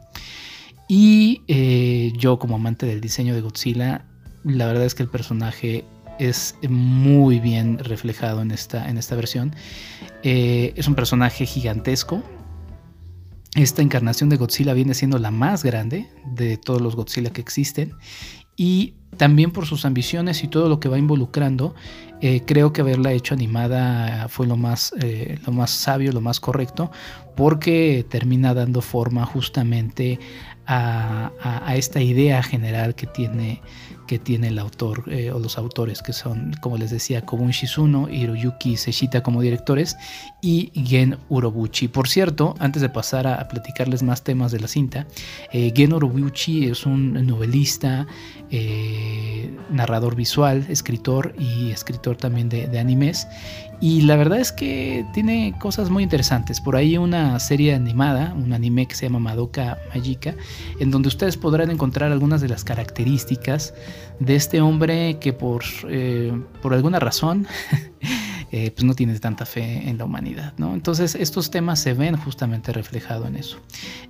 Y 0.89 1.43
eh, 1.49 2.13
yo 2.17 2.39
como 2.39 2.57
amante 2.57 2.87
del 2.87 3.01
diseño 3.01 3.35
de 3.35 3.41
Godzilla, 3.41 4.05
la 4.45 4.67
verdad 4.67 4.85
es 4.85 4.95
que 4.95 5.03
el 5.03 5.09
personaje 5.09 5.85
es 6.19 6.57
muy 6.69 7.41
bien 7.41 7.79
reflejado 7.79 8.41
en 8.43 8.51
esta, 8.51 8.89
en 8.89 8.99
esta 8.99 9.17
versión. 9.17 9.55
Eh, 10.23 10.73
es 10.77 10.89
un 10.89 10.95
personaje 10.95 11.47
gigantesco. 11.47 12.23
Esta 13.55 13.83
encarnación 13.83 14.29
de 14.29 14.37
Godzilla 14.37 14.75
viene 14.75 14.95
siendo 14.95 15.19
la 15.19 15.31
más 15.31 15.65
grande 15.65 16.09
de 16.35 16.57
todos 16.57 16.81
los 16.81 16.95
Godzilla 16.95 17.31
que 17.31 17.41
existen. 17.41 17.95
Y 18.57 18.95
también 19.17 19.51
por 19.51 19.67
sus 19.67 19.85
ambiciones 19.85 20.43
y 20.45 20.49
todo 20.49 20.69
lo 20.69 20.81
que 20.81 20.89
va 20.89 20.99
involucrando, 20.99 21.75
eh, 22.21 22.43
creo 22.47 22.73
que 22.73 22.81
haberla 22.81 23.13
hecho 23.13 23.35
animada 23.35 24.29
fue 24.29 24.47
lo 24.47 24.57
más, 24.57 24.95
eh, 25.01 25.39
lo 25.47 25.53
más 25.53 25.71
sabio, 25.71 26.13
lo 26.13 26.21
más 26.21 26.41
correcto, 26.41 26.91
porque 27.37 28.07
termina 28.09 28.55
dando 28.55 28.81
forma 28.81 29.27
justamente 29.27 30.19
a, 30.67 31.31
a 31.43 31.77
esta 31.77 32.01
idea 32.01 32.43
general 32.43 32.95
que 32.95 33.07
tiene 33.07 33.61
que 34.07 34.19
tiene 34.19 34.49
el 34.49 34.59
autor 34.59 35.05
eh, 35.09 35.31
o 35.31 35.39
los 35.39 35.59
autores, 35.59 36.01
que 36.01 36.13
son, 36.13 36.55
como 36.61 36.79
les 36.79 36.91
decía, 36.91 37.23
Kobun 37.23 37.51
Shizuno, 37.51 38.09
Hiroyuki 38.09 38.77
Seshita 38.77 39.23
como 39.23 39.43
directores 39.43 39.97
y 40.41 40.71
Gen 40.75 41.19
Urobuchi. 41.29 41.89
Por 41.89 42.09
cierto, 42.09 42.55
antes 42.59 42.83
de 42.83 42.89
pasar 42.89 43.27
a, 43.27 43.47
platicarles 43.49 44.03
más 44.03 44.23
temas 44.23 44.53
de 44.53 44.61
la 44.61 44.69
cinta, 44.69 45.07
Gen 45.51 45.93
Urobuchi 45.93 46.67
es 46.67 46.87
un 46.87 47.27
novelista, 47.27 48.07
narrador 49.71 50.15
visual, 50.15 50.67
escritor 50.69 51.35
y 51.39 51.71
escritor 51.71 52.17
también 52.17 52.49
de, 52.49 52.67
de 52.67 52.79
animes. 52.79 53.27
Y 53.81 54.03
la 54.03 54.17
verdad 54.17 54.41
es 54.41 54.53
que 54.53 55.05
tiene 55.13 55.55
cosas 55.59 55.91
muy 55.91 56.03
interesantes. 56.03 56.61
Por 56.61 56.77
ahí 56.77 56.97
una 56.97 57.39
serie 57.41 57.75
animada, 57.75 58.33
un 58.35 58.53
anime 58.53 58.87
que 58.87 58.95
se 58.95 59.07
llama 59.07 59.19
Madoka 59.19 59.79
Magica, 59.95 60.35
en 60.81 60.91
donde 60.91 61.09
ustedes 61.09 61.37
podrán 61.37 61.71
encontrar 61.71 62.11
algunas 62.11 62.41
de 62.41 62.49
las 62.49 62.65
características 62.65 63.75
de 64.19 64.35
este 64.35 64.63
hombre 64.63 65.19
que 65.19 65.35
por, 65.35 65.63
eh, 65.89 66.33
por 66.63 66.73
alguna 66.73 66.99
razón 67.01 67.47
eh, 68.51 68.71
pues 68.71 68.85
no 68.85 68.95
tiene 68.95 69.19
tanta 69.19 69.45
fe 69.45 69.89
en 69.91 69.99
la 69.99 70.07
humanidad. 70.07 70.55
¿no? 70.57 70.73
Entonces 70.73 71.15
estos 71.15 71.51
temas 71.51 71.79
se 71.79 71.93
ven 71.93 72.17
justamente 72.17 72.73
reflejados 72.73 73.29
en 73.29 73.37
eso. 73.37 73.59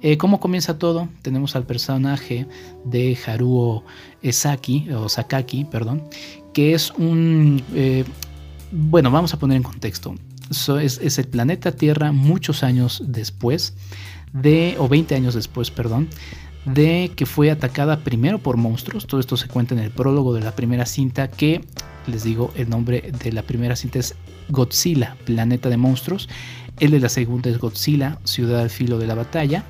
Eh, 0.00 0.16
¿Cómo 0.16 0.38
comienza 0.38 0.78
todo? 0.78 1.08
Tenemos 1.22 1.56
al 1.56 1.64
personaje 1.64 2.46
de 2.84 3.18
Haruo 3.26 3.84
Esaki, 4.22 4.90
o 4.90 5.08
Sakaki, 5.08 5.64
perdón, 5.64 6.04
que 6.52 6.72
es 6.72 6.92
un 6.92 7.62
bueno, 8.70 9.10
vamos 9.10 9.32
a 9.34 9.38
poner 9.38 9.56
en 9.56 9.62
contexto. 9.62 10.14
es, 10.50 11.18
el 11.18 11.28
planeta 11.28 11.72
Tierra 11.72 12.12
muchos 12.12 12.62
años 12.62 13.02
después 13.06 13.74
de, 14.32 14.76
o 14.78 14.88
20 14.88 15.14
años 15.14 15.34
después, 15.34 15.70
perdón, 15.70 16.08
de 16.64 17.12
que 17.14 17.26
fue 17.26 17.50
atacada 17.50 18.00
primero 18.00 18.38
por 18.38 18.56
monstruos. 18.56 19.06
Todo 19.06 19.20
esto 19.20 19.36
se 19.36 19.48
cuenta 19.48 19.74
en 19.74 19.80
el 19.80 19.90
prólogo 19.90 20.34
de 20.34 20.40
la 20.40 20.54
primera 20.54 20.84
cinta 20.84 21.28
que, 21.28 21.64
les 22.06 22.24
digo, 22.24 22.52
el 22.56 22.68
nombre 22.68 23.12
de 23.22 23.32
la 23.32 23.42
primera 23.42 23.76
cinta 23.76 23.98
es 23.98 24.14
Godzilla, 24.48 25.16
Planeta 25.24 25.68
de 25.68 25.76
Monstruos. 25.76 26.28
El 26.78 26.90
de 26.90 27.00
la 27.00 27.08
segunda 27.08 27.48
es 27.50 27.58
Godzilla, 27.58 28.18
Ciudad 28.24 28.60
al 28.60 28.70
Filo 28.70 28.98
de 28.98 29.06
la 29.06 29.14
Batalla. 29.14 29.64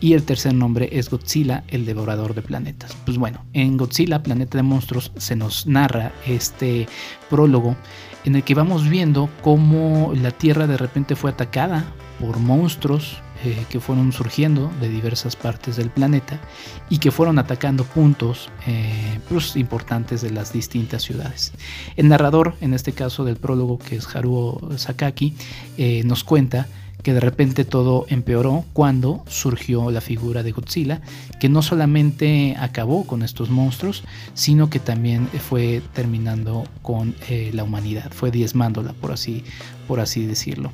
Y 0.00 0.14
el 0.14 0.24
tercer 0.24 0.52
nombre 0.52 0.88
es 0.90 1.10
Godzilla, 1.10 1.62
el 1.68 1.86
devorador 1.86 2.34
de 2.34 2.42
planetas. 2.42 2.96
Pues 3.04 3.18
bueno, 3.18 3.44
en 3.52 3.76
Godzilla, 3.76 4.24
Planeta 4.24 4.58
de 4.58 4.64
Monstruos, 4.64 5.12
se 5.16 5.36
nos 5.36 5.68
narra 5.68 6.12
este 6.26 6.88
prólogo 7.30 7.76
en 8.24 8.36
el 8.36 8.44
que 8.44 8.54
vamos 8.54 8.88
viendo 8.88 9.28
cómo 9.42 10.12
la 10.14 10.30
Tierra 10.30 10.66
de 10.66 10.76
repente 10.76 11.16
fue 11.16 11.30
atacada 11.30 11.84
por 12.20 12.38
monstruos 12.38 13.20
eh, 13.44 13.66
que 13.68 13.80
fueron 13.80 14.12
surgiendo 14.12 14.70
de 14.80 14.88
diversas 14.88 15.34
partes 15.34 15.74
del 15.74 15.90
planeta 15.90 16.40
y 16.88 16.98
que 16.98 17.10
fueron 17.10 17.40
atacando 17.40 17.82
puntos 17.82 18.50
eh, 18.68 19.18
pues, 19.28 19.56
importantes 19.56 20.22
de 20.22 20.30
las 20.30 20.52
distintas 20.52 21.02
ciudades. 21.02 21.52
El 21.96 22.08
narrador, 22.08 22.54
en 22.60 22.72
este 22.72 22.92
caso 22.92 23.24
del 23.24 23.36
prólogo, 23.36 23.80
que 23.80 23.96
es 23.96 24.14
Haruo 24.14 24.60
Sakaki, 24.76 25.34
eh, 25.76 26.02
nos 26.04 26.22
cuenta 26.22 26.68
que 27.02 27.12
de 27.12 27.20
repente 27.20 27.64
todo 27.64 28.06
empeoró 28.08 28.64
cuando 28.72 29.24
surgió 29.26 29.90
la 29.90 30.00
figura 30.00 30.42
de 30.42 30.52
Godzilla, 30.52 31.00
que 31.40 31.48
no 31.48 31.62
solamente 31.62 32.56
acabó 32.58 33.04
con 33.04 33.22
estos 33.22 33.50
monstruos, 33.50 34.04
sino 34.34 34.70
que 34.70 34.78
también 34.78 35.28
fue 35.28 35.82
terminando 35.92 36.64
con 36.82 37.14
eh, 37.28 37.50
la 37.52 37.64
humanidad, 37.64 38.10
fue 38.12 38.30
diezmándola, 38.30 38.92
por 38.92 39.12
así, 39.12 39.44
por 39.88 40.00
así 40.00 40.26
decirlo. 40.26 40.72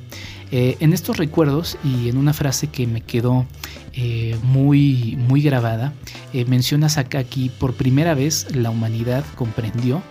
Eh, 0.51 0.77
en 0.79 0.93
estos 0.93 1.17
recuerdos 1.17 1.77
y 1.83 2.09
en 2.09 2.17
una 2.17 2.33
frase 2.33 2.67
que 2.67 2.87
me 2.87 3.01
quedó 3.01 3.45
eh, 3.93 4.37
muy, 4.43 5.17
muy 5.27 5.41
grabada, 5.41 5.93
menciona 6.47 6.89
Sakaki, 6.89 7.49
por 7.49 7.73
primera 7.73 8.13
vez 8.13 8.55
la 8.55 8.69
humanidad 8.69 9.23
comprendió 9.35 10.01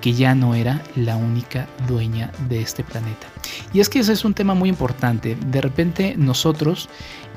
que 0.00 0.12
ya 0.12 0.34
no 0.34 0.54
era 0.54 0.82
la 0.96 1.16
única 1.16 1.68
dueña 1.86 2.30
de 2.48 2.60
este 2.60 2.84
planeta. 2.84 3.26
Y 3.72 3.80
es 3.80 3.88
que 3.88 4.00
ese 4.00 4.12
es 4.12 4.24
un 4.24 4.34
tema 4.34 4.54
muy 4.54 4.68
importante. 4.68 5.36
De 5.46 5.60
repente 5.60 6.14
nosotros, 6.16 6.88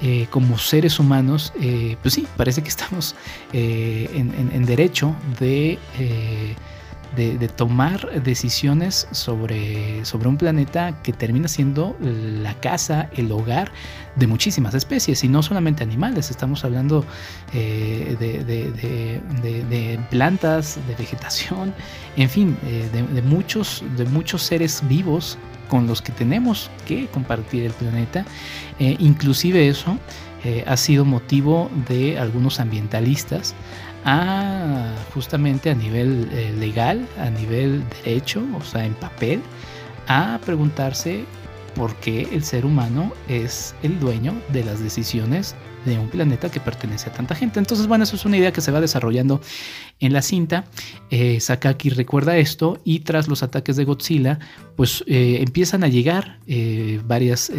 eh, 0.02 0.28
como 0.30 0.58
seres 0.58 1.00
humanos, 1.00 1.54
eh, 1.60 1.98
pues 2.02 2.14
sí, 2.14 2.28
parece 2.38 2.62
que 2.62 2.70
estamos 2.70 3.16
eh, 3.54 4.10
en, 4.14 4.66
derecho 4.66 5.16
de 5.40 5.80
de, 7.16 7.48
tomar 7.50 8.24
decisiones 8.24 9.08
sobre, 9.12 10.04
sobre 10.06 10.30
un 10.30 10.38
planeta 10.38 11.02
que 11.04 11.12
termina 11.12 11.48
siendo 11.48 11.96
la 12.00 12.54
casa, 12.56 13.10
el 13.16 13.32
hogar 13.32 13.72
de 14.16 14.28
muchísimas 14.28 14.74
especies 14.74 15.24
y 15.24 15.28
no 15.28 15.44
solamente 15.44 15.84
animales, 15.84 16.32
estamos 16.32 16.64
hablando 16.64 17.06
eh, 17.54 18.16
de, 18.20 20.00
plantas, 20.10 20.80
de 20.88 20.96
vegetación, 20.96 21.74
en 22.18 22.30
fin, 22.30 22.58
eh, 22.66 22.90
de, 22.92 23.22
muchos, 23.22 23.84
de 23.98 24.06
muchos 24.06 24.44
seres 24.44 24.82
vivos 24.88 25.38
con 25.70 25.88
los 25.88 26.02
que 26.02 26.12
tenemos 26.12 26.70
que 26.86 27.08
compartir 27.08 27.64
el 27.64 27.72
planeta. 27.72 28.26
Eh, 28.80 28.96
inclusive 29.00 29.68
eso 29.68 29.98
ha 30.66 30.76
sido 30.76 31.06
motivo 31.06 31.70
de 31.88 32.18
algunos 32.18 32.60
ambientalistas 32.60 33.54
a 34.06 34.94
justamente 35.14 35.70
a 35.70 35.76
nivel 35.76 36.30
eh, 36.32 36.54
legal, 36.58 37.08
a 37.20 37.30
nivel 37.30 37.84
derecho, 38.04 38.44
o 38.56 38.64
sea, 38.64 38.86
en 38.86 38.94
papel, 38.96 39.42
a 40.08 40.40
preguntarse 40.46 41.26
por 41.76 41.96
qué 41.96 42.28
el 42.32 42.44
ser 42.44 42.66
humano 42.66 43.14
es 43.28 43.76
el 43.84 44.00
dueño 44.00 44.34
de 44.50 44.64
las 44.64 44.80
decisiones 44.80 45.56
de 45.86 45.98
un 45.98 46.10
planeta 46.10 46.50
que 46.50 46.60
pertenece 46.60 47.10
a 47.10 47.14
tanta 47.14 47.36
gente. 47.36 47.60
Entonces, 47.60 47.88
bueno, 47.88 48.04
eso 48.04 48.16
es 48.16 48.26
una 48.26 48.38
idea 48.38 48.52
que 48.52 48.62
se 48.62 48.72
va 48.72 48.82
desarrollando 48.82 49.42
en 50.00 50.14
la 50.14 50.22
cinta. 50.22 50.66
Eh, 51.10 51.40
Sakaki 51.40 51.90
recuerda 51.90 52.38
esto 52.38 52.80
y 52.84 53.00
tras 53.00 53.28
los 53.28 53.44
ataques 53.44 53.76
de 53.76 53.86
Godzilla, 53.86 54.40
pues 54.76 55.04
eh, 55.08 55.38
empiezan 55.42 55.84
a 55.84 55.88
llegar 55.88 56.40
eh, 56.48 57.02
varias, 57.06 57.52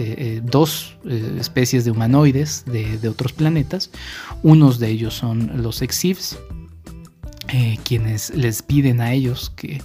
dos 0.43 0.97
especies 1.38 1.85
de 1.85 1.91
humanoides 1.91 2.64
de, 2.67 3.09
otros 3.09 3.33
planetas. 3.33 3.91
Unos 4.43 4.79
de 4.79 4.88
ellos 4.88 5.14
son 5.14 5.62
los 5.62 5.83
Exivs, 5.83 6.38
quienes 7.85 8.31
les 8.35 8.62
piden 8.62 9.00
a 9.00 9.12
ellos 9.12 9.50
que 9.50 9.81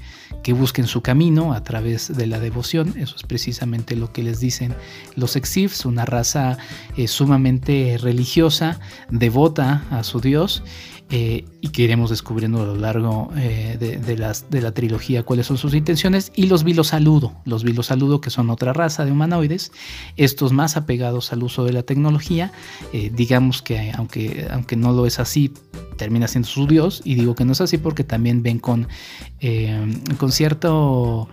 que 0.48 0.54
busquen 0.54 0.88
su 0.88 1.01
camino 1.01 1.51
a 1.51 1.62
través 1.62 2.16
de 2.16 2.25
la 2.25 2.39
devoción. 2.39 2.94
Eso 2.98 3.18
es 3.18 3.24
precisamente 3.24 3.98
lo 3.98 4.13
que 4.13 4.24
les 4.24 4.39
dicen 4.39 4.74
los 5.13 5.36
Exifs, 5.36 5.84
una 5.84 6.06
raza 6.06 6.58
eh, 6.96 7.10
sumamente 7.10 7.98
religiosa, 8.01 8.80
devota 9.10 9.84
a 9.92 10.06
su 10.06 10.22
Dios. 10.22 10.63
Eh, 11.10 11.46
y 11.62 11.70
que 11.70 11.84
iremos 11.84 12.10
descubriendo 12.10 12.62
a 12.62 12.66
lo 12.66 12.76
largo 12.76 13.32
eh, 13.38 13.78
de, 13.80 14.62
la 14.62 14.72
trilogía 14.74 15.24
cuáles 15.24 15.46
son 15.46 15.58
sus 15.58 15.74
intenciones. 15.74 16.34
Y 16.36 16.48
los 16.48 16.66
Vilosaludo, 16.66 17.34
los 17.46 17.64
Vilosaludo 17.64 18.20
que 18.20 18.30
son 18.30 18.50
otra 18.50 18.74
raza 18.74 19.06
de 19.06 19.12
humanoides, 19.12 19.72
estos 20.18 20.52
más 20.52 20.76
apegados 20.76 21.32
al 21.32 21.44
uso 21.44 21.64
de 21.64 21.72
la 21.72 21.84
tecnología, 21.84 22.52
digamos 22.92 23.62
que 23.62 23.92
aunque, 23.92 24.48
aunque 24.52 24.76
no 24.76 24.92
lo 24.92 25.06
es 25.06 25.20
así, 25.20 25.54
termina 25.96 26.28
siendo 26.28 26.50
su 26.50 26.68
Dios. 26.68 27.02
Y 27.06 27.16
digo 27.16 27.36
que 27.36 27.46
no 27.46 27.54
es 27.54 27.62
así 27.62 27.78
porque 27.78 28.04
también 28.04 28.44
ven 28.44 28.60
con, 28.60 28.88
con 30.18 30.32
cierto, 30.34 31.30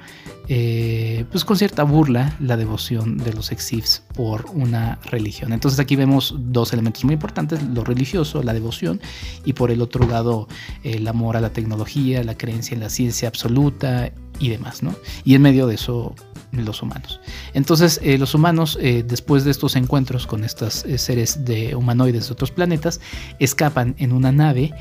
eh, 0.49 1.25
pues 1.31 1.45
con 1.45 1.57
cierta 1.57 1.85
burla 1.85 2.37
la 2.39 2.57
devoción 2.57 3.17
de 3.17 3.33
los 3.33 3.51
exifs 3.51 4.03
por 4.15 4.47
una 4.53 4.99
religión. 5.05 5.53
Entonces 5.53 5.81
aquí 5.81 5.97
vemos 5.97 6.35
dos 6.39 6.73
elementos 6.73 7.05
muy 7.05 7.15
importantes, 7.15 7.63
lo 7.63 7.85
religioso, 7.85 8.43
la 8.43 8.53
devoción, 8.53 9.01
y 9.45 9.55
por 9.55 9.71
el 9.71 9.81
otro 9.81 10.07
lado 10.07 10.49
el 10.83 11.09
amor 11.09 11.37
a 11.37 11.41
la 11.41 11.51
tecnología, 11.51 12.23
la 12.25 12.37
creencia 12.37 12.75
en 12.75 12.81
la 12.81 12.91
ciencia 12.91 13.29
absoluta 13.29 14.13
y 14.39 14.51
demás, 14.51 14.83
¿no? 14.83 14.95
Y 15.25 15.35
en 15.35 15.43
medio 15.43 15.67
de 15.67 15.77
eso 15.77 16.15
los 16.53 16.83
humanos. 16.83 17.21
Entonces, 17.53 18.01
eh, 18.03 18.17
los 18.19 18.35
humanos, 18.35 18.79
eh, 18.81 19.05
después 19.07 19.45
de 19.45 19.51
estos 19.51 19.75
encuentros 19.77 20.27
con 20.27 20.45
estos 20.45 20.85
seres 20.97 21.45
de 21.45 21.75
humanoides 21.75 22.29
de 22.29 22.33
otros 22.33 22.51
planetas, 22.51 23.01
escapan 23.39 23.95
en 23.99 24.13
una 24.13 24.31
nave 24.31 24.73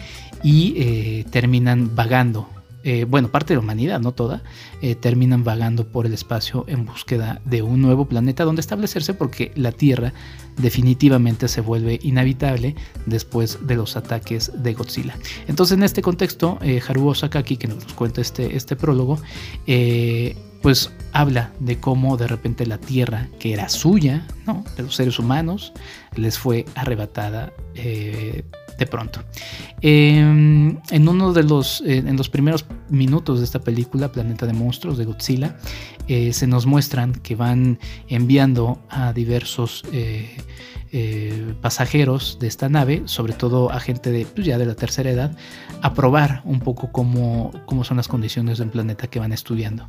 y 0.43 1.23
terminan 1.31 1.95
vagando 1.95 2.47
eh, 2.83 3.05
bueno, 3.05 3.29
parte 3.29 3.53
de 3.53 3.55
la 3.55 3.63
humanidad, 3.63 4.01
no 4.01 4.11
toda, 4.11 4.43
eh, 4.81 4.95
terminan 4.95 5.45
vagando 5.45 5.87
por 5.87 6.05
el 6.05 6.13
espacio 6.13 6.65
en 6.67 6.85
búsqueda 6.85 7.41
de 7.45 7.61
un 7.61 7.81
nuevo 7.81 8.05
planeta 8.05 8.43
donde 8.43 8.59
establecerse 8.59 9.13
porque 9.13 9.53
la 9.55 9.71
Tierra 9.71 10.13
definitivamente 10.57 11.47
se 11.47 11.61
vuelve 11.61 11.99
inhabitable 12.03 12.75
después 13.05 13.65
de 13.65 13.75
los 13.75 13.95
ataques 13.95 14.51
de 14.53 14.73
Godzilla. 14.73 15.17
Entonces, 15.47 15.77
en 15.77 15.83
este 15.83 16.01
contexto, 16.01 16.59
eh, 16.61 16.81
Haruo 16.85 17.15
Sakaki, 17.15 17.55
que 17.55 17.69
nos 17.69 17.85
cuenta 17.93 18.19
este, 18.19 18.55
este 18.57 18.75
prólogo, 18.75 19.17
pues 20.61 20.91
habla 21.11 21.51
de 21.59 21.79
cómo 21.79 22.15
de 22.17 22.27
repente 22.27 22.65
la 22.65 22.77
tierra, 22.77 23.27
que 23.39 23.53
era 23.53 23.69
suya, 23.69 24.27
¿no? 24.45 24.63
de 24.77 24.83
los 24.83 24.95
seres 24.95 25.19
humanos, 25.19 25.73
les 26.15 26.37
fue 26.37 26.65
arrebatada 26.75 27.51
de 28.77 28.85
pronto. 28.85 29.21
Em, 29.81 30.77
en 30.91 31.07
uno 31.07 31.33
de 31.33 31.43
los, 31.43 31.81
eh, 31.81 31.97
en 31.97 32.17
los 32.17 32.29
primeros 32.29 32.65
minutos 32.89 33.39
de 33.39 33.45
esta 33.45 33.59
película, 33.59 34.11
Planeta 34.11 34.45
de 34.45 34.53
Monstruos 34.53 34.97
de 34.97 35.05
Godzilla, 35.05 35.57
eh, 36.07 36.33
se 36.33 36.47
nos 36.47 36.65
muestran 36.65 37.13
que 37.13 37.35
van 37.35 37.79
enviando 38.09 38.79
a 38.89 39.13
diversos 39.13 39.85
eh, 39.93 40.35
eh, 40.91 41.53
pasajeros 41.61 42.37
de 42.39 42.47
esta 42.47 42.67
nave, 42.67 43.03
sobre 43.05 43.33
todo 43.33 43.71
a 43.71 43.79
gente 43.79 44.11
de, 44.11 44.25
pues, 44.25 44.45
ya 44.45 44.57
de 44.57 44.65
la 44.65 44.75
tercera 44.75 45.09
edad, 45.09 45.35
a 45.81 45.93
probar 45.93 46.41
un 46.43 46.59
poco 46.59 46.91
cómo, 46.91 47.51
cómo 47.65 47.83
son 47.83 47.97
las 47.97 48.07
condiciones 48.07 48.57
del 48.57 48.69
planeta 48.69 49.07
que 49.07 49.19
van 49.19 49.31
estudiando. 49.31 49.87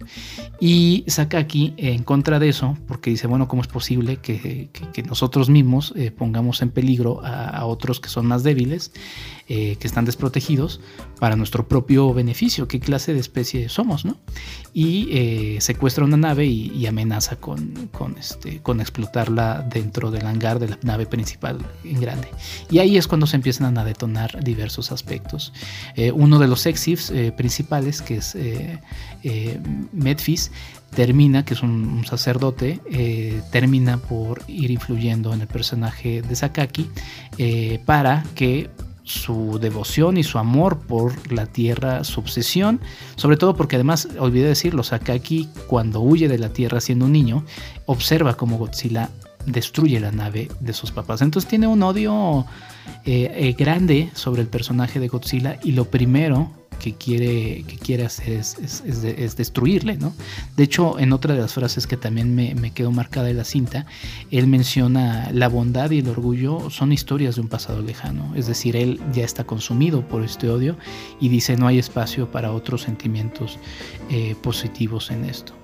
Y 0.61 1.05
Sakaki, 1.09 1.74
en 1.77 2.05
contra 2.05 2.38
de 2.38 2.48
eso, 2.48 2.79
porque 2.87 3.11
dice, 3.11 3.27
bueno, 3.27 3.48
¿cómo 3.48 3.62
es 3.62 3.68
posible 3.68 4.16
que, 4.18 4.70
nosotros 5.07 5.50
mismos 5.50 5.92
pongamos 6.16 6.62
en 6.62 6.70
peligro 6.70 7.20
a, 7.24 7.64
otros 7.66 8.00
que 8.00 8.09
son 8.09 8.27
más 8.27 8.42
débiles, 8.42 8.92
que 9.46 9.79
están 9.83 10.05
desprotegidos, 10.05 10.81
para 11.18 11.37
nuestro 11.37 11.68
propio 11.68 12.14
beneficio? 12.14 12.66
¿Qué 12.66 12.81
clase 12.81 13.12
de 13.12 13.20
especie 13.20 13.68
somos? 13.68 14.05
¿no? 14.05 14.16
Y 14.76 15.56
secuestra 15.60 16.04
una 16.04 16.16
nave 16.16 16.46
y, 16.46 16.84
amenaza 16.87 17.37
con, 17.37 17.88
con, 17.92 18.18
este, 18.18 18.60
con 18.60 18.80
explotarla 18.80 19.62
dentro 19.62 20.10
del 20.10 20.26
hangar 20.26 20.58
de 20.58 20.68
la 20.68 20.78
nave 20.82 21.06
principal 21.06 21.58
en 21.84 22.00
grande. 22.00 22.28
Y 22.70 22.80
ahí 22.80 22.96
es 22.96 23.06
cuando 23.06 23.26
se 23.26 23.37
empiezan 23.37 23.78
a 23.78 23.84
detonar 23.84 24.42
diversos 24.42 24.92
aspectos. 24.92 25.52
Eh, 25.96 26.12
uno 26.12 26.38
de 26.38 26.48
los 26.48 26.66
exifs 26.66 27.10
eh, 27.10 27.32
principales, 27.32 28.02
que 28.02 28.16
es 28.16 28.34
eh, 28.34 28.80
Medfis, 29.92 30.50
termina, 30.94 31.44
que 31.44 31.54
es 31.54 31.62
un, 31.62 32.04
sacerdote, 32.06 32.80
termina 33.50 33.98
por 33.98 34.42
ir 34.46 34.70
influyendo 34.70 35.32
en 35.32 35.40
el 35.40 35.48
personaje 35.48 36.22
de 36.22 36.37
Sakaki 36.37 36.88
para 37.84 38.24
que 38.34 38.70
su 39.04 39.58
devoción 39.60 40.16
y 40.16 40.24
su 40.24 40.38
amor 40.38 40.78
por 40.78 41.30
la 41.30 41.46
tierra, 41.46 42.04
su 42.04 42.20
obsesión, 42.20 42.80
sobre 43.16 43.36
todo 43.36 43.54
porque 43.54 43.76
además, 43.76 44.08
olvidé 44.18 44.48
decirlo, 44.48 44.82
Sakaki 44.82 45.48
cuando 45.66 46.00
huye 46.00 46.26
de 46.26 46.38
la 46.38 46.48
tierra 46.48 46.80
siendo 46.80 47.04
un 47.04 47.12
niño, 47.12 47.44
observa 47.86 48.36
como 48.36 48.58
Godzilla 48.58 49.10
destruye 49.46 50.00
la 50.00 50.10
nave 50.10 50.48
de 50.60 50.72
sus 50.72 50.90
papás. 50.90 51.20
Entonces 51.20 51.48
tiene 51.48 51.66
un 51.66 51.82
odio 51.82 52.46
eh, 53.04 53.30
eh, 53.34 53.54
grande 53.58 54.10
sobre 54.14 54.40
el 54.40 54.48
personaje 54.48 55.00
de 55.00 55.08
Godzilla 55.08 55.58
y 55.62 55.72
lo 55.72 55.84
primero 55.84 56.50
que 56.78 56.94
quiere, 56.94 57.64
que 57.66 57.76
quiere 57.76 58.04
hacer 58.04 58.32
es, 58.32 59.37
destruirle, 59.37 59.96
¿no? 59.96 60.12
De 60.56 60.64
hecho, 60.64 60.98
en 60.98 61.12
otra 61.12 61.34
de 61.34 61.40
las 61.40 61.54
frases 61.54 61.87
que 61.87 61.96
también 61.96 62.34
me, 62.34 62.70
quedó 62.72 62.92
marcada 62.92 63.30
en 63.30 63.37
la 63.37 63.44
cinta, 63.44 63.87
él 64.30 64.46
menciona 64.46 65.30
la 65.32 65.48
bondad 65.48 65.90
y 65.90 65.98
el 65.98 66.08
orgullo 66.08 66.70
son 66.70 66.92
historias 66.92 67.37
de 67.37 67.42
un 67.42 67.48
pasado 67.48 67.82
lejano, 67.82 68.32
es 68.37 68.46
decir, 68.46 68.76
él 68.76 69.00
ya 69.12 69.24
está 69.24 69.44
consumido 69.44 70.06
por 70.06 70.22
este 70.22 70.48
odio 70.48 70.76
y 71.20 71.28
dice 71.28 71.56
no 71.56 71.66
hay 71.66 71.78
espacio 71.78 72.30
para 72.30 72.52
otros 72.52 72.82
sentimientos 72.82 73.58
eh, 74.10 74.34
positivos 74.42 75.10
en 75.10 75.24
esto. 75.24 75.54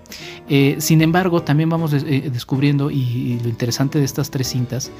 sin 0.79 1.03
embargo, 1.03 1.42
también 1.42 1.68
vamos 1.68 1.90
descubriendo, 1.90 2.90
y, 2.90 3.38
lo 3.42 3.49
interesante 3.49 3.99
de 3.99 4.05
estas 4.05 4.31
tres 4.31 4.49
cintas, 4.49 4.90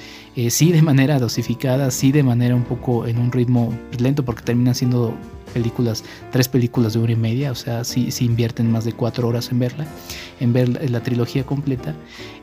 sí 0.51 0.73
de 0.73 0.83
manera 0.83 1.19
dosificada, 1.19 1.91
sí 1.91 2.13
de 2.13 2.23
manera 2.23 2.55
un 2.55 2.65
poco 2.65 3.07
en 3.07 3.19
un 3.19 3.33
ritmo 3.33 3.73
lento, 3.99 4.25
porque 4.25 4.43
terminan 4.43 4.75
siendo 4.75 5.17
películas, 5.51 6.05
tres 6.31 6.49
películas 6.49 6.95
de 6.95 7.01
hora 7.01 7.13
y 7.13 7.17
media, 7.17 7.53
o 7.53 7.55
sea, 7.55 7.85
sí, 7.85 8.09
invierten 8.21 8.71
más 8.71 8.85
de 8.85 8.93
cuatro 8.93 9.29
horas 9.29 9.51
en 9.51 9.59
verla, 9.59 9.87
en 10.41 10.53
ver 10.53 10.91
la 10.91 11.03
trilogía 11.03 11.45
completa. 11.45 11.95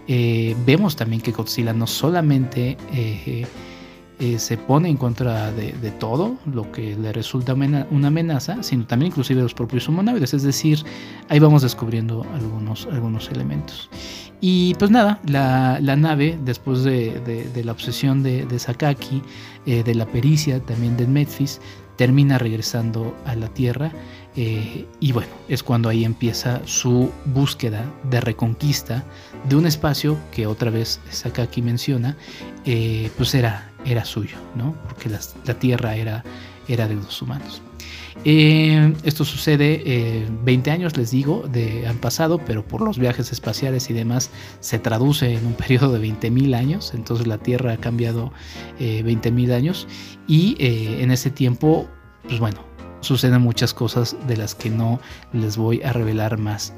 Eh, 0.08 0.56
vemos 0.66 0.96
también 0.96 1.22
que 1.22 1.32
Godzilla 1.32 1.74
no 1.74 1.86
solamente 1.86 2.78
eh, 2.94 3.46
eh, 4.20 4.40
se 4.40 4.58
pone 4.58 4.90
en 4.90 4.98
contra 4.98 5.52
de, 5.52 5.92
todo 6.00 6.38
lo 6.52 6.72
que 6.72 6.96
le 6.96 7.12
resulta 7.12 7.54
una 7.54 8.08
amenaza, 8.08 8.64
sino 8.64 8.86
también 8.86 9.12
inclusive 9.12 9.42
los 9.42 9.54
propios 9.54 9.88
humanoides, 9.88 10.34
es 10.34 10.44
decir, 10.44 10.84
ahí 11.30 11.40
vamos 11.40 11.62
descubriendo 11.62 12.26
algunos, 12.34 12.88
algunos 12.92 13.30
elementos. 13.30 13.90
Y 14.40 14.76
pues 14.76 14.92
nada, 14.92 15.20
la, 15.26 15.80
nave, 15.80 16.38
después 16.44 16.84
de, 16.84 17.62
la 17.64 17.72
obsesión 17.72 18.24
de, 18.24 18.60
Sakaki, 18.60 19.22
de 19.66 19.96
la 19.96 20.06
pericia 20.06 20.60
también 20.60 20.96
de 20.96 21.08
Memphis, 21.08 21.60
termina 21.98 22.38
regresando 22.38 23.16
a 23.26 23.36
la 23.36 23.50
Tierra 23.50 23.92
eh, 24.36 24.86
y 25.00 25.12
bueno, 25.12 25.32
es 25.50 25.64
cuando 25.64 25.90
ahí 25.90 26.06
empieza 26.06 26.62
su 26.66 27.12
búsqueda 27.26 27.84
de 28.10 28.22
reconquista 28.22 29.04
de 29.50 29.56
un 29.56 29.66
espacio 29.66 30.18
que 30.32 30.46
otra 30.46 30.70
vez 30.70 31.00
Sakaki 31.10 31.64
menciona, 31.64 32.16
eh, 32.64 33.10
pues 33.18 33.34
era, 33.34 33.72
era 33.84 34.06
suyo, 34.06 34.38
¿no? 34.56 34.76
porque 34.88 35.10
la, 35.10 35.20
Tierra 35.56 35.96
era, 35.96 36.24
era 36.68 36.88
de 36.88 36.96
los 36.96 37.22
humanos. 37.22 37.64
Eh, 38.26 38.94
esto 39.04 39.26
sucede 39.26 40.28
20 40.44 40.72
años, 40.72 40.98
les 40.98 41.12
digo, 41.12 41.48
de, 41.52 41.88
han 41.88 41.98
pasado, 41.98 42.40
pero 42.40 42.68
por 42.68 42.82
los 42.82 42.98
viajes 42.98 43.32
espaciales 43.32 43.90
y 43.90 43.94
demás 43.94 44.32
se 44.60 44.80
traduce 44.80 45.34
en 45.34 45.46
un 45.46 45.54
periodo 45.56 45.94
de 45.94 46.08
20.000 46.08 46.56
años, 46.56 46.94
entonces 46.94 47.28
la 47.28 47.38
Tierra 47.38 47.74
ha 47.74 47.78
cambiado 47.78 48.32
20.000 48.80 49.54
años. 49.54 49.88
Y 50.28 50.58
en 50.60 51.12
ese 51.12 51.32
tiempo, 51.32 51.88
pues 52.28 52.40
bueno, 52.40 52.67
suceden 53.02 53.42
muchas 53.42 53.74
cosas 53.74 54.16
de 54.28 54.38
las 54.38 54.56
que 54.56 54.70
no 54.70 55.00
les 55.34 55.58
voy 55.58 55.82
a 55.84 55.94
revelar 55.94 56.38
más. 56.38 56.74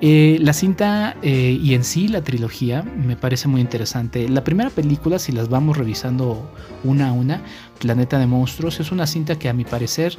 Eh, 0.00 0.38
la 0.40 0.52
cinta 0.52 1.16
eh, 1.22 1.58
y 1.60 1.74
en 1.74 1.84
sí 1.84 2.08
la 2.08 2.22
trilogía 2.22 2.82
me 2.82 3.16
parece 3.16 3.48
muy 3.48 3.60
interesante. 3.60 4.28
La 4.28 4.44
primera 4.44 4.70
película, 4.70 5.18
si 5.18 5.32
las 5.32 5.48
vamos 5.48 5.76
revisando 5.76 6.50
una 6.82 7.08
a 7.08 7.12
una, 7.12 7.42
Planeta 7.78 8.18
de 8.18 8.26
Monstruos, 8.26 8.80
es 8.80 8.92
una 8.92 9.06
cinta 9.06 9.38
que 9.38 9.48
a 9.48 9.52
mi 9.52 9.64
parecer 9.64 10.16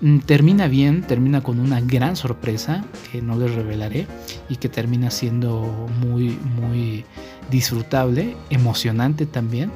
mm, 0.00 0.20
termina 0.20 0.68
bien, 0.68 1.02
termina 1.02 1.42
con 1.42 1.60
una 1.60 1.80
gran 1.80 2.16
sorpresa 2.16 2.84
que 3.12 3.22
no 3.22 3.36
les 3.36 3.54
revelaré 3.54 4.06
y 4.48 4.56
que 4.56 4.68
termina 4.68 5.10
siendo 5.10 5.88
muy, 6.00 6.38
muy 6.56 7.04
disfrutable, 7.50 8.36
emocionante 8.50 9.26
también. 9.26 9.70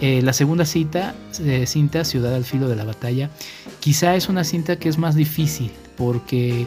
Eh, 0.00 0.20
la 0.22 0.34
segunda 0.34 0.66
cita, 0.66 1.14
eh, 1.40 1.66
cinta, 1.66 2.04
Ciudad 2.04 2.34
al 2.34 2.44
filo 2.44 2.68
de 2.68 2.76
la 2.76 2.84
batalla, 2.84 3.30
quizá 3.80 4.14
es 4.14 4.28
una 4.28 4.44
cinta 4.44 4.78
que 4.78 4.88
es 4.90 4.98
más 4.98 5.14
difícil 5.14 5.70
porque 5.96 6.66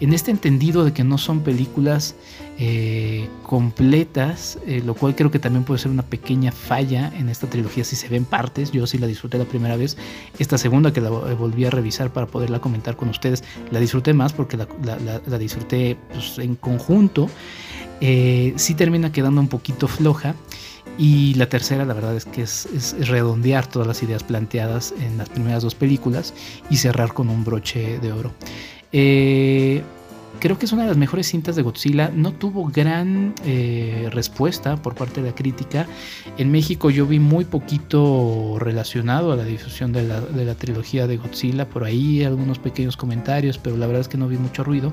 en 0.00 0.12
este 0.12 0.30
entendido 0.30 0.84
de 0.84 0.92
que 0.92 1.02
no 1.02 1.18
son 1.18 1.40
películas 1.40 2.14
eh, 2.60 3.28
completas, 3.42 4.58
lo 4.84 4.94
cual 4.94 5.16
creo 5.16 5.32
que 5.32 5.40
también 5.40 5.64
puede 5.64 5.80
ser 5.80 5.90
una 5.90 6.04
pequeña 6.04 6.52
falla 6.52 7.12
en 7.16 7.28
esta 7.28 7.48
trilogía 7.48 7.82
si 7.82 7.96
se 7.96 8.08
ven 8.08 8.24
partes, 8.24 8.70
yo 8.70 8.86
sí 8.86 8.98
la 8.98 9.08
disfruté 9.08 9.38
la 9.38 9.44
primera 9.44 9.76
vez, 9.76 9.96
esta 10.38 10.56
segunda 10.56 10.92
que 10.92 11.00
la 11.00 11.10
volví 11.10 11.64
a 11.64 11.70
revisar 11.70 12.12
para 12.12 12.28
poderla 12.28 12.60
comentar 12.60 12.94
con 12.96 13.08
ustedes, 13.08 13.42
la 13.72 13.80
disfruté 13.80 14.14
más 14.14 14.32
porque 14.32 14.56
la, 14.56 15.38
disfruté 15.38 15.96
pues, 16.12 16.38
en 16.38 16.54
conjunto, 16.54 17.28
sí 18.00 18.74
termina 18.74 19.12
quedando 19.12 19.40
un 19.40 19.48
poquito 19.48 19.88
floja. 19.88 20.34
Y 20.98 21.34
la 21.34 21.48
tercera, 21.48 21.84
la 21.84 21.94
verdad 21.94 22.16
es 22.16 22.24
que 22.24 22.42
es, 22.42 22.96
redondear 22.98 23.66
todas 23.66 23.86
las 23.86 24.02
ideas 24.02 24.24
planteadas 24.24 24.92
en 25.00 25.16
las 25.16 25.28
primeras 25.28 25.62
dos 25.62 25.76
películas 25.76 26.34
y 26.70 26.78
cerrar 26.78 27.14
con 27.14 27.28
un 27.28 27.44
broche 27.44 28.00
de 28.00 28.12
oro. 28.12 28.32
Eh, 28.90 29.82
creo 30.38 30.58
que 30.58 30.66
es 30.66 30.72
una 30.72 30.82
de 30.82 30.88
las 30.88 30.96
mejores 30.96 31.26
cintas 31.28 31.56
de 31.56 31.62
Godzilla. 31.62 32.10
No 32.14 32.32
tuvo 32.32 32.66
gran 32.66 33.34
eh, 33.44 34.08
respuesta 34.12 34.76
por 34.76 34.94
parte 34.94 35.22
de 35.22 35.30
la 35.30 35.34
crítica. 35.34 35.86
En 36.36 36.50
México 36.50 36.90
yo 36.90 37.06
vi 37.06 37.18
muy 37.18 37.44
poquito 37.44 38.56
relacionado 38.58 39.32
a 39.32 39.36
la 39.36 39.44
difusión 39.44 39.92
de 39.92 40.02
la, 40.04 40.54
trilogía 40.54 41.06
de 41.06 41.16
Godzilla. 41.16 41.68
Por 41.68 41.84
ahí 41.84 42.24
algunos 42.24 42.58
pequeños 42.58 42.96
comentarios, 42.96 43.58
pero 43.58 43.76
la 43.76 43.86
verdad 43.86 44.02
es 44.02 44.08
que 44.08 44.18
no 44.18 44.28
vi 44.28 44.36
mucho 44.36 44.64
ruido. 44.64 44.92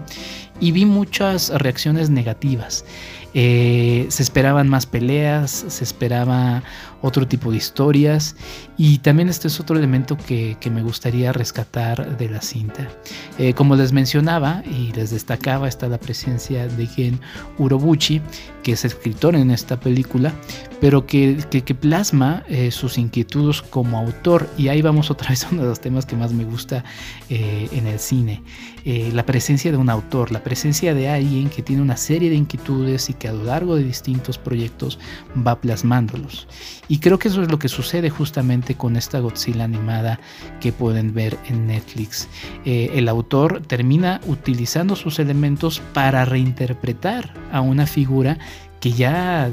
Y 0.59 0.71
vi 0.71 0.85
muchas 0.85 1.49
reacciones 1.49 2.09
negativas. 2.09 2.85
Eh, 3.33 4.05
se 4.09 4.23
esperaban 4.23 4.69
más 4.69 4.85
peleas, 4.85 5.65
se 5.67 5.83
esperaba 5.83 6.63
otro 7.01 7.27
tipo 7.27 7.51
de 7.51 7.57
historias 7.57 8.35
y 8.77 8.97
también 8.99 9.29
este 9.29 9.47
es 9.47 9.59
otro 9.59 9.77
elemento 9.77 10.17
que, 10.17 10.57
me 10.71 10.81
gustaría 10.81 11.31
rescatar 11.31 12.17
de 12.17 12.27
la 12.27 12.41
cinta. 12.41 12.89
Eh, 13.37 13.53
como 13.53 13.75
les 13.75 13.93
mencionaba 13.93 14.63
y 14.65 14.91
les 14.93 15.11
destacaba 15.11 15.67
está 15.67 15.87
la 15.87 15.99
presencia 15.99 16.67
de 16.67 16.87
Gen 16.87 17.19
Urobuchi, 17.59 18.21
que 18.63 18.73
es 18.73 18.83
escritor 18.83 19.35
en 19.35 19.51
esta 19.51 19.79
película, 19.79 20.33
pero 20.81 21.05
que, 21.05 21.37
plasma 21.79 22.43
eh, 22.49 22.71
sus 22.71 22.97
inquietudes 22.97 23.61
como 23.61 23.99
autor 23.99 24.49
y 24.57 24.69
ahí 24.69 24.81
vamos 24.81 25.11
otra 25.11 25.29
vez 25.29 25.45
a 25.45 25.49
uno 25.51 25.61
de 25.61 25.69
los 25.69 25.79
temas 25.79 26.05
que 26.05 26.15
más 26.15 26.33
me 26.33 26.43
gusta 26.43 26.83
en 27.29 27.87
el 27.87 27.99
cine. 27.99 28.43
la 28.85 29.25
presencia 29.25 29.71
de 29.71 29.77
un 29.77 29.89
autor, 29.89 30.31
la 30.31 30.43
presencia 30.43 30.93
de 30.93 31.09
alguien 31.09 31.49
que 31.49 31.61
tiene 31.61 31.81
una 31.81 31.97
serie 31.97 32.29
de 32.29 32.35
inquietudes 32.35 33.09
y 33.09 33.13
que 33.13 33.27
a 33.27 33.33
lo 33.33 33.43
largo 33.45 33.75
de 33.75 33.83
distintos 33.83 34.37
proyectos 34.37 34.99
va 35.35 35.59
plasmándolos. 35.59 36.47
Y 36.87 36.99
creo 36.99 37.17
que 37.19 37.29
eso 37.29 37.41
es 37.41 37.49
lo 37.49 37.59
que 37.59 37.67
sucede 37.67 38.09
justamente 38.09 38.64
con 38.73 38.95
esta 38.95 39.19
Godzilla 39.19 39.65
animada 39.65 40.19
que 40.59 40.71
pueden 40.71 41.13
ver 41.13 41.37
en 41.47 41.67
Netflix. 41.67 42.27
Eh, 42.65 42.89
el 42.95 43.07
autor 43.07 43.61
termina 43.61 44.19
utilizando 44.25 44.95
sus 44.95 45.19
elementos 45.19 45.79
para 45.93 46.25
reinterpretar 46.25 47.31
a 47.51 47.61
una 47.61 47.85
figura 47.85 48.39
que 48.85 48.91
ya 48.91 49.49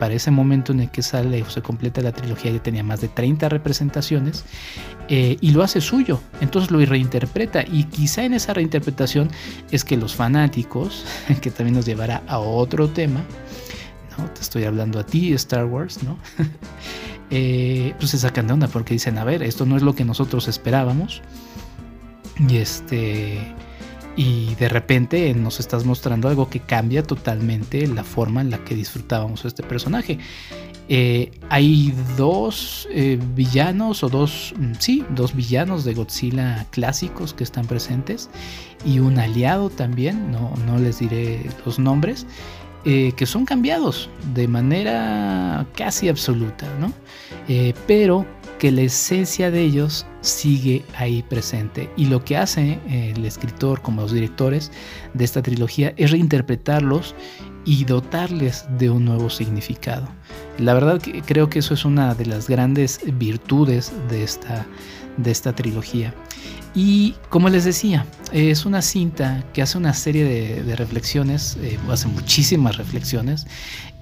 para 0.00 0.14
ese 0.14 0.32
momento 0.32 0.72
en 0.72 0.80
el 0.80 0.90
que 0.90 1.00
sale 1.00 1.40
o 1.42 1.48
se 1.48 1.62
completa 1.62 2.00
la 2.00 2.10
trilogía 2.10 2.50
ya 2.50 2.60
tenía 2.60 2.82
más 2.82 3.00
de 3.00 3.06
30 3.06 3.48
representaciones 3.48 4.44
eh, 5.08 5.36
y 5.40 5.52
lo 5.52 5.62
hace 5.62 5.80
suyo, 5.80 6.20
entonces 6.40 6.72
lo 6.72 6.84
reinterpreta 6.84 7.62
y 7.62 7.84
quizá 7.84 8.24
en 8.24 8.34
esa 8.34 8.54
reinterpretación 8.54 9.30
es 9.70 9.84
que 9.84 9.96
los 9.96 10.16
fanáticos, 10.16 11.04
que 11.40 11.52
también 11.52 11.76
nos 11.76 11.86
llevará 11.86 12.24
a 12.26 12.40
otro 12.40 12.88
tema, 12.88 13.20
¿no? 14.18 14.24
te 14.30 14.40
estoy 14.40 14.64
hablando 14.64 14.98
a 14.98 15.06
ti 15.06 15.32
Star 15.34 15.66
Wars, 15.66 16.02
¿no? 16.02 16.18
Eh, 17.30 17.94
pues 17.98 18.10
se 18.10 18.18
sacan 18.18 18.46
de 18.46 18.52
onda 18.52 18.68
porque 18.68 18.94
dicen, 18.94 19.18
a 19.18 19.24
ver, 19.24 19.42
esto 19.42 19.66
no 19.66 19.76
es 19.76 19.82
lo 19.82 19.94
que 19.94 20.04
nosotros 20.04 20.46
esperábamos 20.48 21.22
y 22.48 22.56
este 22.56 23.54
y 24.16 24.54
de 24.54 24.68
repente 24.68 25.34
nos 25.34 25.60
estás 25.60 25.84
mostrando 25.84 26.28
algo 26.28 26.48
que 26.48 26.60
cambia 26.60 27.02
totalmente 27.02 27.86
la 27.86 28.02
forma 28.02 28.40
en 28.40 28.50
la 28.50 28.64
que 28.64 28.74
disfrutábamos 28.74 29.44
este 29.44 29.62
personaje. 29.62 30.18
Eh, 30.88 31.32
hay 31.50 31.92
dos 32.16 32.88
eh, 32.92 33.18
villanos 33.34 34.04
o 34.04 34.08
dos, 34.08 34.54
mm, 34.56 34.72
sí, 34.78 35.04
dos 35.10 35.34
villanos 35.34 35.84
de 35.84 35.94
Godzilla 35.94 36.64
clásicos 36.70 37.34
que 37.34 37.42
están 37.42 37.66
presentes 37.66 38.30
y 38.84 39.00
un 39.00 39.18
aliado 39.18 39.68
también, 39.68 40.30
no, 40.30 40.54
no 40.64 40.78
les 40.78 41.00
diré 41.00 41.50
los 41.64 41.80
nombres, 41.80 42.26
eh, 42.86 43.12
que 43.16 43.26
son 43.26 43.44
cambiados 43.44 44.08
de 44.32 44.48
manera 44.48 45.66
casi 45.74 46.08
absoluta, 46.08 46.66
¿no? 46.80 46.92
pero 47.86 48.26
que 48.58 48.72
la 48.72 48.82
esencia 48.82 49.50
de 49.50 49.62
ellos 49.62 50.06
sigue 50.20 50.84
ahí 50.96 51.22
presente. 51.22 51.90
Y 51.96 52.06
lo 52.06 52.24
que 52.24 52.36
hace 52.36 52.78
eh, 52.88 53.12
el 53.14 53.24
escritor 53.24 53.82
como 53.82 54.02
los 54.02 54.12
directores 54.12 54.72
de 55.14 55.24
esta 55.24 55.42
trilogía 55.42 55.92
es 55.96 56.10
reinterpretarlos 56.10 57.14
y 57.64 57.84
dotarles 57.84 58.64
de 58.78 58.90
un 58.90 59.04
nuevo 59.04 59.28
significado. 59.28 60.08
La 60.58 60.74
verdad 60.74 61.00
que 61.00 61.20
creo 61.22 61.50
que 61.50 61.58
eso 61.58 61.74
es 61.74 61.84
una 61.84 62.14
de 62.14 62.26
las 62.26 62.48
grandes 62.48 63.00
virtudes 63.18 63.92
de 64.08 64.22
esta, 64.22 64.66
de 65.16 65.30
esta 65.30 65.54
trilogía. 65.54 66.14
Y 66.74 67.14
como 67.30 67.48
les 67.48 67.64
decía, 67.64 68.04
es 68.32 68.66
una 68.66 68.82
cinta 68.82 69.44
que 69.52 69.62
hace 69.62 69.78
una 69.78 69.94
serie 69.94 70.24
de, 70.24 70.76
reflexiones, 70.76 71.56
eh, 71.62 71.78
hace 71.90 72.08
muchísimas 72.08 72.76
reflexiones. 72.76 73.46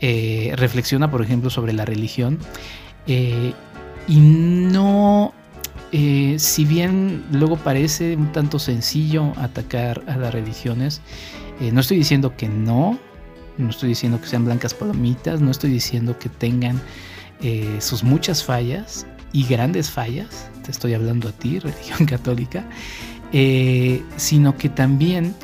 Eh, 0.00 0.52
reflexiona, 0.56 1.10
por 1.10 1.22
ejemplo, 1.22 1.50
sobre 1.50 1.72
la 1.72 1.84
religión 1.84 2.38
y 4.06 4.16
no, 4.20 5.32
eh, 5.92 6.36
si 6.38 6.64
bien 6.64 7.24
luego 7.30 7.56
parece 7.56 8.16
un 8.16 8.32
tanto 8.32 8.58
sencillo 8.58 9.32
atacar 9.36 10.02
a 10.06 10.16
las 10.16 10.34
religiones, 10.34 11.00
eh, 11.60 11.70
no 11.72 11.80
estoy 11.80 11.98
diciendo 11.98 12.36
que 12.36 12.48
no, 12.48 12.98
no 13.56 13.70
estoy 13.70 13.90
diciendo 13.90 14.20
que 14.20 14.26
sean 14.26 14.44
blancas 14.44 14.74
palomitas, 14.74 15.40
no 15.40 15.50
estoy 15.50 15.70
diciendo 15.70 16.18
que 16.18 16.28
tengan 16.28 16.80
eh, 17.40 17.76
sus 17.80 18.02
muchas 18.02 18.44
fallas 18.44 19.06
y 19.34 19.44
grandes 19.44 19.90
fallas, 19.90 20.48
te 20.64 20.70
estoy 20.70 20.94
hablando 20.94 21.28
a 21.28 21.32
ti, 21.32 21.58
religión 21.60 22.06
católica, 22.06 22.64
sino 24.16 24.56
que 24.56 24.70
también 24.70 25.34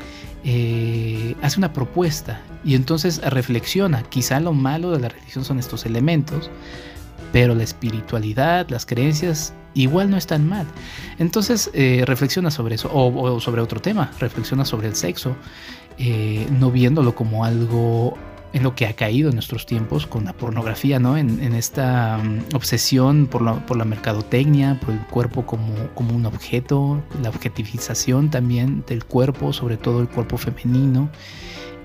eh, 0.42 1.37
hace 1.42 1.59
una 1.59 1.72
propuesta 1.74 2.40
y 2.64 2.74
entonces 2.74 3.20
reflexiona. 3.31 4.03
Quizá 4.05 4.40
lo 4.40 4.55
malo 4.55 4.90
de 4.90 5.00
la 5.00 5.09
religión 5.09 5.44
son 5.44 5.59
estos 5.59 5.85
elementos, 5.85 6.50
pero 7.31 7.55
la 7.55 7.62
espiritualidad, 7.62 8.68
las 8.70 8.87
creencias, 8.87 9.53
igual 9.74 10.11
no 10.11 10.16
están 10.16 10.48
mal. 10.48 10.66
Entonces 11.18 11.70
eh, 11.74 12.05
reflexiona 12.07 12.50
sobre 12.50 12.76
eso, 12.76 12.90
o, 12.92 13.38
sobre 13.40 13.61
otro 13.61 13.81
tema, 13.81 14.11
reflexiona 14.18 14.64
sobre 14.64 14.88
el 14.88 14.96
sexo, 14.96 15.37
eh, 15.98 16.46
no 16.59 16.70
viéndolo 16.70 17.14
como 17.14 17.44
algo 17.44 18.16
en 18.52 18.62
lo 18.62 18.74
que 18.74 18.86
ha 18.86 18.94
caído 18.94 19.28
en 19.28 19.36
nuestros 19.36 19.66
tiempos 19.66 20.06
con 20.06 20.24
la 20.24 20.32
pornografía, 20.32 20.98
¿no? 20.98 21.16
En, 21.16 21.40
esta 21.54 22.18
mm, 22.18 22.54
obsesión 22.54 23.26
por 23.26 23.42
la, 23.42 23.64
por 23.66 23.76
la, 23.76 23.84
mercadotecnia, 23.84 24.78
por 24.80 24.94
el 24.94 25.00
cuerpo 25.06 25.46
como, 25.46 25.74
como 25.94 26.14
un 26.14 26.26
objeto, 26.26 27.02
la 27.22 27.28
objetivización 27.28 28.30
también 28.30 28.84
del 28.86 29.04
cuerpo, 29.04 29.52
sobre 29.52 29.76
todo 29.76 30.00
el 30.00 30.08
cuerpo 30.08 30.36
femenino, 30.36 31.10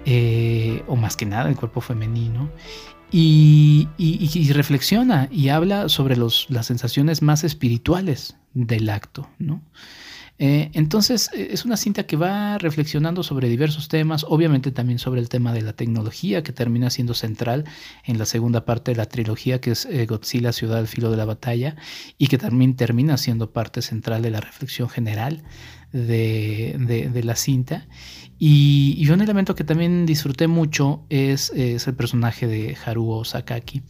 eh, 0.05 0.83
o 0.87 0.95
más 0.95 1.15
que 1.15 1.25
nada 1.25 1.49
el 1.49 1.55
cuerpo 1.55 1.81
femenino. 1.81 2.49
Y, 3.11 3.87
y, 3.97 4.51
reflexiona 4.51 5.29
y 5.31 5.49
habla 5.49 5.87
sobre 5.87 6.17
los, 6.17 6.47
las 6.49 6.65
sensaciones 6.65 7.21
más 7.21 7.43
espirituales 7.45 8.35
del 8.53 8.89
acto, 8.89 9.29
¿no? 9.39 9.61
Eh, 10.37 10.69
entonces 10.73 11.29
eh, 11.33 11.49
es 11.51 11.63
una 11.63 11.77
cinta 11.77 12.03
que 12.03 12.17
va 12.17 12.57
reflexionando 12.57 13.23
sobre 13.23 13.47
diversos 13.47 13.87
temas, 13.87 14.25
obviamente 14.27 14.71
también 14.71 14.99
sobre 14.99 15.21
el 15.21 15.29
tema 15.29 15.53
de 15.53 15.61
la 15.61 15.73
tecnología 15.73 16.43
que 16.43 16.51
termina 16.51 16.89
siendo 16.89 17.13
central 17.13 17.63
en 18.03 18.17
la 18.17 18.25
segunda 18.25 18.65
parte 18.65 18.91
de 18.91 18.97
la 18.97 19.05
trilogía 19.05 19.61
que 19.61 19.71
es 19.71 19.85
eh, 19.85 20.05
Godzilla 20.05 20.51
Ciudad 20.51 20.79
al 20.79 20.87
filo 20.87 21.09
de 21.09 21.17
la 21.17 21.25
batalla 21.25 21.77
y 22.17 22.27
que 22.27 22.37
también 22.37 22.75
termina 22.75 23.15
siendo 23.17 23.51
parte 23.53 23.81
central 23.81 24.21
de 24.23 24.31
la 24.31 24.41
reflexión 24.41 24.89
general 24.89 25.43
de, 25.93 27.21
la 27.23 27.35
cinta. 27.37 27.87
Y, 28.37 29.07
un 29.09 29.21
elemento 29.21 29.55
que 29.55 29.63
también 29.63 30.05
disfruté 30.05 30.47
mucho 30.47 31.05
es, 31.07 31.51
es 31.55 31.87
el 31.87 31.95
personaje 31.95 32.47
de 32.47 32.75
Haruo 32.85 33.23
Sakaki. 33.23 33.81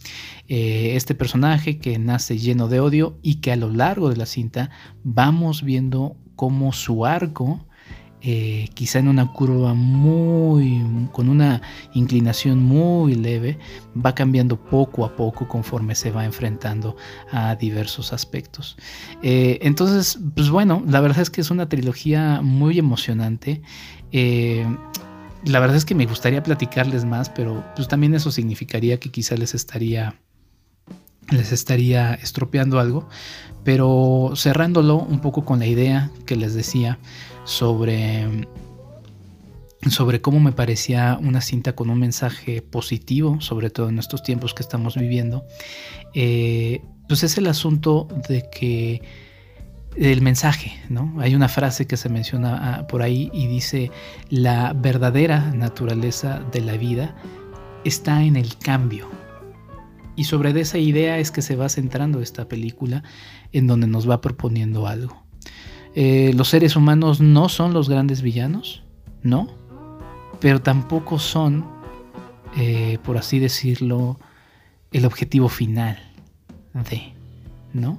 este 0.48 1.16
personaje 1.16 1.80
que 1.80 1.98
nace 1.98 2.38
lleno 2.38 2.68
de 2.68 2.80
odio 2.80 3.18
y 3.24 3.36
que 3.36 3.52
a 3.52 3.56
lo 3.56 3.72
largo 3.72 4.10
de 4.10 4.18
la 4.18 4.28
cinta 4.28 4.70
vamos 5.04 5.64
viendo 5.64 6.18
como 6.36 6.74
su 6.74 7.06
arco, 7.06 7.66
eh, 8.28 8.70
quizá 8.74 8.98
en 8.98 9.08
una 9.08 9.32
curva 9.32 9.76
muy, 9.76 10.82
con 11.12 11.30
una 11.30 11.62
inclinación 11.94 12.64
muy 12.64 13.14
leve, 13.14 13.60
va 13.96 14.16
cambiando 14.16 14.58
poco 14.60 15.06
a 15.06 15.16
poco 15.16 15.48
conforme 15.48 15.94
se 15.94 16.10
va 16.10 16.26
enfrentando 16.26 16.96
a 17.32 17.56
diversos 17.56 18.14
aspectos. 18.14 18.78
Eh, 19.22 19.60
entonces, 19.62 20.18
pues 20.34 20.50
bueno, 20.50 20.84
la 20.88 21.02
verdad 21.02 21.20
es 21.20 21.30
que 21.30 21.42
es 21.42 21.52
una 21.52 21.70
trilogía 21.70 22.42
muy 22.42 22.80
emocionante. 22.80 23.62
Eh, 24.12 24.66
la 25.44 25.60
verdad 25.60 25.78
es 25.78 25.86
que 25.86 25.94
me 25.94 26.08
gustaría 26.08 26.42
platicarles 26.42 27.06
más, 27.06 27.30
pero 27.30 27.64
pues 27.76 27.88
también 27.88 28.16
eso 28.16 28.32
significaría 28.32 29.00
que 29.00 29.12
quizá 29.12 29.36
les 29.36 29.54
estaría 29.54 30.16
les 31.32 31.52
estaría 31.52 32.14
estropeando 32.14 32.80
algo, 32.80 33.08
pero 33.64 34.34
cerrándolo 34.36 34.98
un 34.98 35.20
poco 35.22 35.46
con 35.46 35.60
la 35.60 35.66
idea 35.66 36.12
que 36.26 36.36
les 36.36 36.54
decía 36.54 37.00
sobre 37.46 38.48
sobre 39.90 40.22
cómo 40.22 40.40
me 40.40 40.52
parecía 40.52 41.18
una 41.22 41.42
cinta 41.42 41.76
con 41.76 41.90
un 41.90 42.00
mensaje 42.00 42.62
positivo, 42.62 43.40
sobre 43.42 43.70
todo 43.70 43.90
en 43.90 44.00
estos 44.00 44.24
tiempos 44.24 44.54
que 44.54 44.64
estamos 44.64 44.96
viviendo, 44.96 45.46
eh, 46.14 46.82
pues 47.08 47.24
es 47.24 47.38
el 47.38 47.48
asunto 47.48 48.08
de 48.28 48.50
que 48.52 49.02
el 49.96 50.22
mensaje, 50.22 50.74
¿no? 50.90 51.16
Hay 51.20 51.36
una 51.36 51.48
frase 51.48 51.88
que 51.88 51.98
se 51.98 52.10
menciona 52.10 52.80
ah, 52.80 52.88
por 52.88 53.02
ahí 53.02 53.30
y 53.34 53.48
dice, 53.48 53.92
la 54.30 54.74
verdadera 54.74 55.52
naturaleza 55.52 56.42
de 56.52 56.62
la 56.62 56.74
vida 56.78 57.16
está 57.86 58.24
en 58.24 58.36
el 58.36 58.58
cambio, 58.58 59.10
y 60.16 60.26
sobre 60.26 60.60
esa 60.60 60.78
idea 60.78 61.20
es 61.20 61.32
que 61.32 61.42
se 61.42 61.56
va 61.56 61.70
centrando 61.70 62.22
esta 62.22 62.48
película 62.48 63.04
en 63.52 63.68
donde 63.68 63.88
nos 63.88 64.10
va 64.10 64.22
proponiendo 64.22 64.88
algo. 64.88 65.24
Eh, 65.96 66.34
los 66.36 66.50
seres 66.50 66.76
humanos 66.76 67.22
no 67.22 67.50
son 67.50 67.74
los 67.74 67.90
grandes 67.90 68.22
villanos, 68.22 68.84
no, 69.24 69.48
pero 70.40 70.62
tampoco 70.62 71.20
son, 71.20 71.66
eh, 72.58 72.98
por 73.04 73.18
así 73.18 73.40
decirlo, 73.40 74.20
el 74.92 75.06
objetivo 75.06 75.50
final 75.50 75.98
de, 76.90 77.14
¿no? 77.74 77.98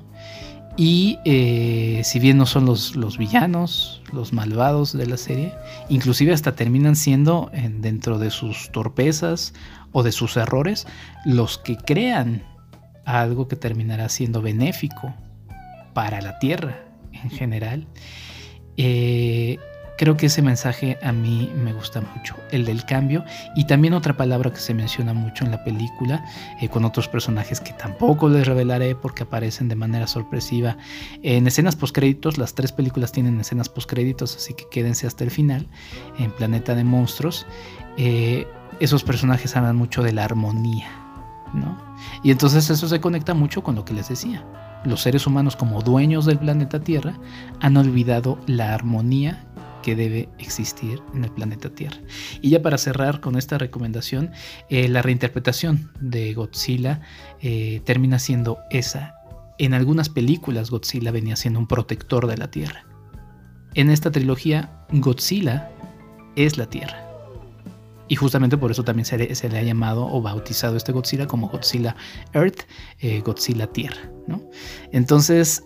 Y 0.76 1.18
eh, 1.24 2.02
si 2.04 2.18
bien 2.18 2.36
no 2.36 2.44
son 2.44 2.66
los, 2.66 2.96
los, 2.96 3.16
villanos, 3.16 4.02
los 4.12 4.34
malvados 4.34 4.92
de 4.92 5.06
la 5.06 5.16
serie, 5.16 5.54
inclusive 5.88 6.34
hasta 6.34 6.54
terminan 6.54 6.96
siendo 6.96 7.50
dentro 7.78 8.18
de 8.18 8.30
sus 8.30 8.70
torpezas 8.72 9.54
o 9.92 10.02
de 10.02 10.12
sus 10.12 10.36
errores 10.36 10.86
los 11.24 11.56
que 11.56 11.76
crean 11.76 12.42
algo 13.06 13.48
que 13.48 13.56
terminará 13.56 14.10
siendo 14.10 14.42
benéfico 14.42 15.14
para 15.94 16.20
la 16.20 16.38
Tierra 16.38 16.84
en 17.12 17.30
general. 17.30 17.86
Eh, 18.76 19.58
creo 19.96 20.16
que 20.16 20.26
ese 20.26 20.42
mensaje 20.42 20.98
a 21.02 21.12
mí 21.12 21.50
me 21.56 21.72
gusta 21.72 22.00
mucho, 22.00 22.34
el 22.50 22.64
del 22.64 22.84
cambio 22.84 23.24
y 23.54 23.66
también 23.66 23.94
otra 23.94 24.16
palabra 24.16 24.52
que 24.52 24.60
se 24.60 24.74
menciona 24.74 25.12
mucho 25.14 25.44
en 25.44 25.50
la 25.50 25.64
película 25.64 26.24
eh, 26.60 26.68
con 26.68 26.84
otros 26.84 27.08
personajes 27.08 27.60
que 27.60 27.72
tampoco 27.72 28.28
les 28.28 28.46
revelaré 28.46 28.94
porque 28.94 29.22
aparecen 29.22 29.68
de 29.68 29.76
manera 29.76 30.06
sorpresiva 30.06 30.76
en 31.22 31.46
escenas 31.46 31.76
postcréditos, 31.76 32.38
las 32.38 32.54
tres 32.54 32.72
películas 32.72 33.12
tienen 33.12 33.40
escenas 33.40 33.68
postcréditos, 33.68 34.36
así 34.36 34.54
que 34.54 34.64
quédense 34.70 35.06
hasta 35.06 35.24
el 35.24 35.30
final 35.30 35.66
en 36.18 36.30
Planeta 36.30 36.74
de 36.74 36.84
Monstruos. 36.84 37.46
Eh, 37.96 38.46
esos 38.80 39.04
personajes 39.04 39.56
hablan 39.56 39.76
mucho 39.76 40.02
de 40.02 40.12
la 40.12 40.24
armonía, 40.24 40.88
¿no? 41.54 41.76
Y 42.22 42.30
entonces 42.30 42.68
eso 42.68 42.88
se 42.88 43.00
conecta 43.00 43.34
mucho 43.34 43.62
con 43.62 43.74
lo 43.74 43.84
que 43.84 43.94
les 43.94 44.08
decía. 44.08 44.44
Los 44.84 45.02
seres 45.02 45.26
humanos 45.26 45.56
como 45.56 45.82
dueños 45.82 46.26
del 46.26 46.38
planeta 46.38 46.80
Tierra 46.80 47.14
han 47.60 47.76
olvidado 47.76 48.38
la 48.46 48.74
armonía 48.74 49.46
que 49.86 49.94
debe 49.94 50.28
existir 50.40 51.00
en 51.14 51.22
el 51.22 51.30
planeta 51.30 51.70
Tierra. 51.70 51.98
Y 52.42 52.50
ya 52.50 52.60
para 52.60 52.76
cerrar 52.76 53.20
con 53.20 53.36
esta 53.36 53.56
recomendación, 53.56 54.32
eh, 54.68 54.88
la 54.88 55.00
reinterpretación 55.00 55.92
de 56.00 56.34
Godzilla 56.34 57.02
eh, 57.40 57.82
termina 57.84 58.18
siendo 58.18 58.58
esa. 58.70 59.14
En 59.58 59.74
algunas 59.74 60.08
películas 60.08 60.72
Godzilla 60.72 61.12
venía 61.12 61.36
siendo 61.36 61.60
un 61.60 61.68
protector 61.68 62.26
de 62.26 62.36
la 62.36 62.50
Tierra. 62.50 62.84
En 63.74 63.88
esta 63.90 64.10
trilogía, 64.10 64.84
Godzilla 64.90 65.70
es 66.34 66.58
la 66.58 66.66
Tierra. 66.66 67.08
Y 68.08 68.16
justamente 68.16 68.58
por 68.58 68.72
eso 68.72 68.82
también 68.82 69.06
se 69.06 69.18
le, 69.18 69.58
ha 69.58 69.62
llamado 69.62 70.04
o 70.04 70.20
bautizado 70.20 70.76
este 70.76 70.90
Godzilla 70.90 71.28
como 71.28 71.48
Godzilla 71.48 71.94
Earth, 72.32 72.62
eh, 72.98 73.20
Godzilla 73.20 73.68
Tierra. 73.68 74.10
¿no? 74.26 74.42
Entonces, 74.90 75.62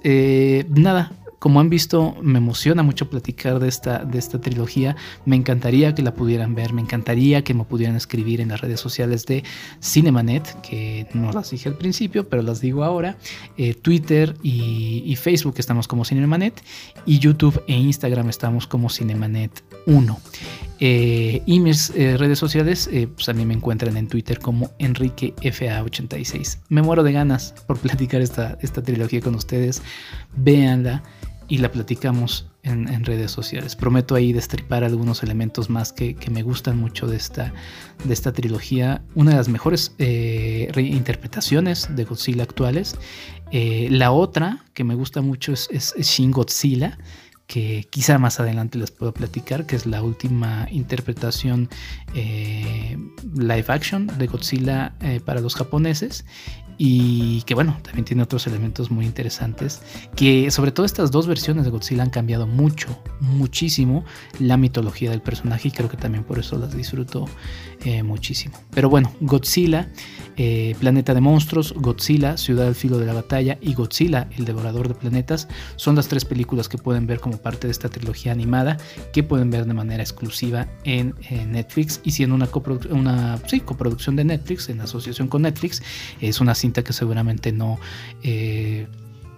nada, 0.68 1.10
como 1.40 1.58
han 1.58 1.70
visto, 1.70 2.14
me 2.22 2.36
emociona 2.36 2.82
mucho 2.82 3.08
platicar 3.08 3.60
de 3.60 3.68
esta, 3.68 4.04
de 4.04 4.18
esta 4.18 4.42
trilogía. 4.42 4.94
Me 5.24 5.36
encantaría 5.36 5.94
que 5.94 6.02
la 6.02 6.12
pudieran 6.12 6.54
ver, 6.54 6.74
me 6.74 6.82
encantaría 6.82 7.42
que 7.42 7.54
me 7.54 7.64
pudieran 7.64 7.96
escribir 7.96 8.42
en 8.42 8.50
las 8.50 8.60
redes 8.60 8.78
sociales 8.78 9.24
de 9.24 9.42
Cinemanet, 9.82 10.60
que 10.60 11.08
no 11.14 11.32
las 11.32 11.50
dije 11.50 11.70
al 11.70 11.76
principio, 11.76 12.28
pero 12.28 12.42
las 12.42 12.60
digo 12.60 12.84
ahora. 12.84 13.16
Eh, 13.56 13.72
Twitter 13.72 14.36
y, 14.42 15.16
Facebook 15.16 15.54
estamos 15.56 15.88
como 15.88 16.04
Cinemanet 16.04 16.62
y 17.06 17.18
YouTube 17.18 17.62
e 17.66 17.74
Instagram 17.74 18.28
estamos 18.28 18.66
como 18.66 18.90
Cinemanet 18.90 19.64
1. 19.86 20.20
Eh, 20.78 21.42
y 21.46 21.60
mis 21.60 21.90
eh, 21.90 22.16
redes 22.18 22.38
sociales, 22.38 22.88
pues 23.14 23.28
a 23.30 23.32
mí 23.32 23.46
me 23.46 23.54
encuentran 23.54 23.96
en 23.96 24.08
Twitter 24.08 24.38
como 24.38 24.70
EnriqueFA86. 24.78 26.58
Me 26.68 26.82
muero 26.82 27.02
de 27.02 27.12
ganas 27.12 27.54
por 27.66 27.78
platicar 27.80 28.20
esta, 28.20 28.58
esta 28.60 28.82
trilogía 28.82 29.22
con 29.22 29.34
ustedes. 29.34 29.82
Véanla 30.36 31.02
y 31.50 31.58
la 31.58 31.72
platicamos 31.72 32.46
en, 32.62 33.04
redes 33.04 33.32
sociales. 33.32 33.74
Prometo 33.74 34.14
ahí 34.14 34.32
destripar 34.32 34.84
algunos 34.84 35.24
elementos 35.24 35.68
más 35.68 35.92
que, 35.92 36.16
me 36.30 36.42
gustan 36.42 36.78
mucho 36.78 37.08
de 37.08 37.16
esta, 37.16 37.52
de 38.04 38.14
esta 38.14 38.32
trilogía. 38.32 39.02
Una 39.16 39.32
de 39.32 39.36
las 39.36 39.48
mejores 39.48 39.92
eh, 39.98 40.68
reinterpretaciones 40.72 41.94
de 41.94 42.04
Godzilla 42.04 42.44
actuales. 42.44 42.96
Eh, 43.50 43.88
la 43.90 44.12
otra 44.12 44.64
que 44.74 44.84
me 44.84 44.94
gusta 44.94 45.22
mucho 45.22 45.52
es, 45.52 45.94
Shin 45.98 46.30
Godzilla 46.30 46.96
que 47.48 47.84
quizá 47.90 48.16
más 48.20 48.38
adelante 48.38 48.78
les 48.78 48.92
puedo 48.92 49.12
platicar, 49.12 49.66
que 49.66 49.74
es 49.74 49.84
la 49.84 50.04
última 50.04 50.68
interpretación 50.70 51.68
eh, 52.14 52.96
live 53.36 53.64
action 53.66 54.06
de 54.06 54.28
Godzilla 54.28 54.94
para 55.24 55.40
los 55.40 55.56
japoneses 55.56 56.24
y 56.82 57.42
que 57.42 57.52
bueno, 57.54 57.76
también 57.82 58.06
tiene 58.06 58.22
otros 58.22 58.46
elementos 58.46 58.90
muy 58.90 59.04
interesantes, 59.04 59.82
que 60.16 60.50
sobre 60.50 60.72
todo 60.72 60.86
estas 60.86 61.10
dos 61.10 61.26
versiones 61.26 61.66
de 61.66 61.70
Godzilla 61.70 62.02
han 62.02 62.08
cambiado 62.08 62.46
mucho, 62.46 62.98
muchísimo 63.20 64.02
la 64.38 64.56
mitología 64.56 65.10
del 65.10 65.20
personaje 65.20 65.68
y 65.68 65.72
creo 65.72 65.90
que 65.90 65.98
también 65.98 66.24
por 66.24 66.38
eso 66.38 66.56
las 66.56 66.74
disfruto 66.74 67.26
eh, 67.84 68.02
muchísimo. 68.02 68.56
Pero 68.72 68.90
bueno, 68.90 69.12
Godzilla, 69.20 69.88
eh, 70.36 70.74
Planeta 70.78 71.14
de 71.14 71.20
Monstruos, 71.20 71.72
Godzilla, 71.74 72.36
Ciudad 72.36 72.66
al 72.66 72.74
Filo 72.74 72.98
de 72.98 73.06
la 73.06 73.14
Batalla 73.14 73.58
y 73.60 73.74
Godzilla, 73.74 74.28
el 74.36 74.44
Devorador 74.44 74.88
de 74.88 74.94
Planetas, 74.94 75.48
son 75.76 75.96
las 75.96 76.08
tres 76.08 76.24
películas 76.24 76.68
que 76.68 76.78
pueden 76.78 77.06
ver 77.06 77.20
como 77.20 77.38
parte 77.38 77.66
de 77.66 77.72
esta 77.72 77.88
trilogía 77.88 78.32
animada 78.32 78.76
que 79.12 79.22
pueden 79.22 79.50
ver 79.50 79.66
de 79.66 79.74
manera 79.74 80.02
exclusiva 80.02 80.68
en, 80.84 81.14
Netflix 81.50 82.00
y 82.04 82.10
siendo 82.10 82.34
una, 82.34 82.48
coproducción 82.48 84.16
de 84.16 84.24
Netflix 84.24 84.68
en 84.68 84.80
asociación 84.80 85.28
con 85.28 85.42
Netflix 85.42 85.82
es 86.20 86.40
una 86.40 86.54
cinta 86.54 86.82
que 86.84 86.92
seguramente 86.92 87.52
no 87.52 87.78
eh, 88.22 88.86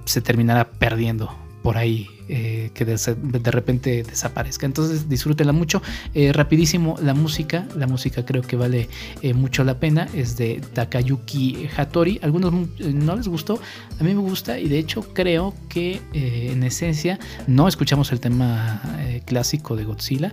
se 0.04 0.20
terminará 0.20 0.70
perdiendo 0.70 1.32
por 1.62 1.78
ahí 1.78 2.08
eh, 2.28 2.70
que 2.74 2.84
de, 2.84 3.50
repente 3.50 4.02
desaparezca. 4.02 4.66
Entonces 4.66 5.08
disfrútenla 5.08 5.52
mucho. 5.52 5.82
Eh, 6.14 6.32
rapidísimo, 6.32 6.96
la 7.02 7.14
música, 7.14 7.66
la 7.76 7.86
música 7.86 8.24
creo 8.24 8.42
que 8.42 8.56
vale 8.56 8.88
eh, 9.22 9.34
mucho 9.34 9.64
la 9.64 9.78
pena. 9.78 10.08
Es 10.14 10.36
de 10.36 10.60
Takayuki 10.72 11.68
Hattori. 11.76 12.18
Algunos 12.22 12.52
no 12.80 13.16
les 13.16 13.28
gustó, 13.28 13.60
a 14.00 14.02
mí 14.02 14.14
me 14.14 14.20
gusta 14.20 14.58
y 14.58 14.68
de 14.68 14.78
hecho 14.78 15.02
creo 15.14 15.54
que 15.68 16.00
en 16.12 16.62
esencia 16.62 17.18
no 17.46 17.68
escuchamos 17.68 18.12
el 18.12 18.20
tema 18.20 18.82
clásico 19.24 19.76
de 19.76 19.84
Godzilla, 19.84 20.32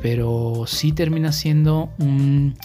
pero 0.00 0.64
sí 0.66 0.92
termina 0.92 1.32
siendo 1.32 1.90
un, 1.98 2.56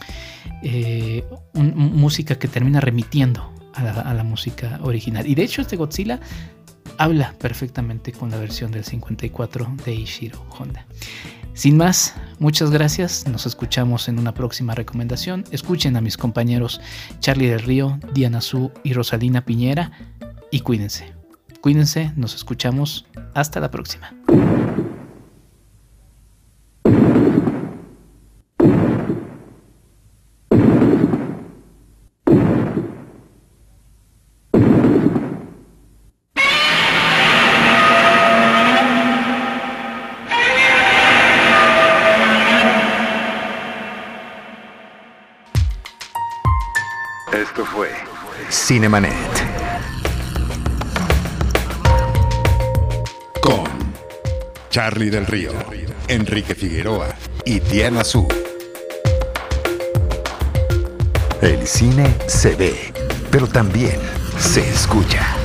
música 1.54 2.36
que 2.36 2.48
termina 2.48 2.80
remitiendo 2.80 3.52
a 3.74 3.84
la, 3.84 3.92
a 3.92 4.14
la 4.14 4.24
música 4.24 4.80
original. 4.84 5.28
Y 5.28 5.36
de 5.36 5.44
hecho 5.44 5.62
este 5.62 5.76
Godzilla 5.76 6.20
habla 6.98 7.34
perfectamente 7.40 8.12
con 8.12 8.32
la 8.32 8.38
versión 8.38 8.72
del 8.72 8.84
54 8.84 9.76
de 9.86 9.94
Ishiro 9.94 10.46
Honda. 10.58 10.86
Sin 11.54 11.78
más, 11.78 12.16
muchas 12.40 12.72
gracias. 12.72 13.28
Nos 13.28 13.46
escuchamos 13.46 14.08
en 14.08 14.20
una 14.20 14.34
próxima 14.34 14.74
recomendación. 14.74 15.44
Escuchen 15.52 15.98
a 15.98 16.02
mis 16.02 16.18
compañeros 16.18 16.80
Charlie 17.20 17.48
del 17.48 17.60
Río, 17.60 18.00
Diana 18.14 18.42
Su 18.42 18.72
y 18.84 18.94
Rosalina 18.94 19.44
Piñera 19.44 19.92
y 20.50 20.62
cuídense. 20.62 21.14
Cuídense, 21.62 22.14
nos 22.16 22.36
escuchamos. 22.36 23.06
Hasta 23.34 23.60
la 23.60 23.70
próxima. 23.70 24.14
Cinemanet. 48.82 49.14
Con 53.40 53.66
Charlie 54.72 55.12
del 55.12 55.28
Río, 55.28 55.52
Enrique 56.08 56.56
Figueroa 56.56 57.14
y 57.46 57.60
Diana 57.60 58.04
Su. 58.04 58.28
El 61.44 61.68
cine 61.68 62.16
se 62.26 62.56
ve, 62.56 62.92
pero 63.30 63.46
también 63.46 64.00
se 64.40 64.68
escucha. 64.68 65.41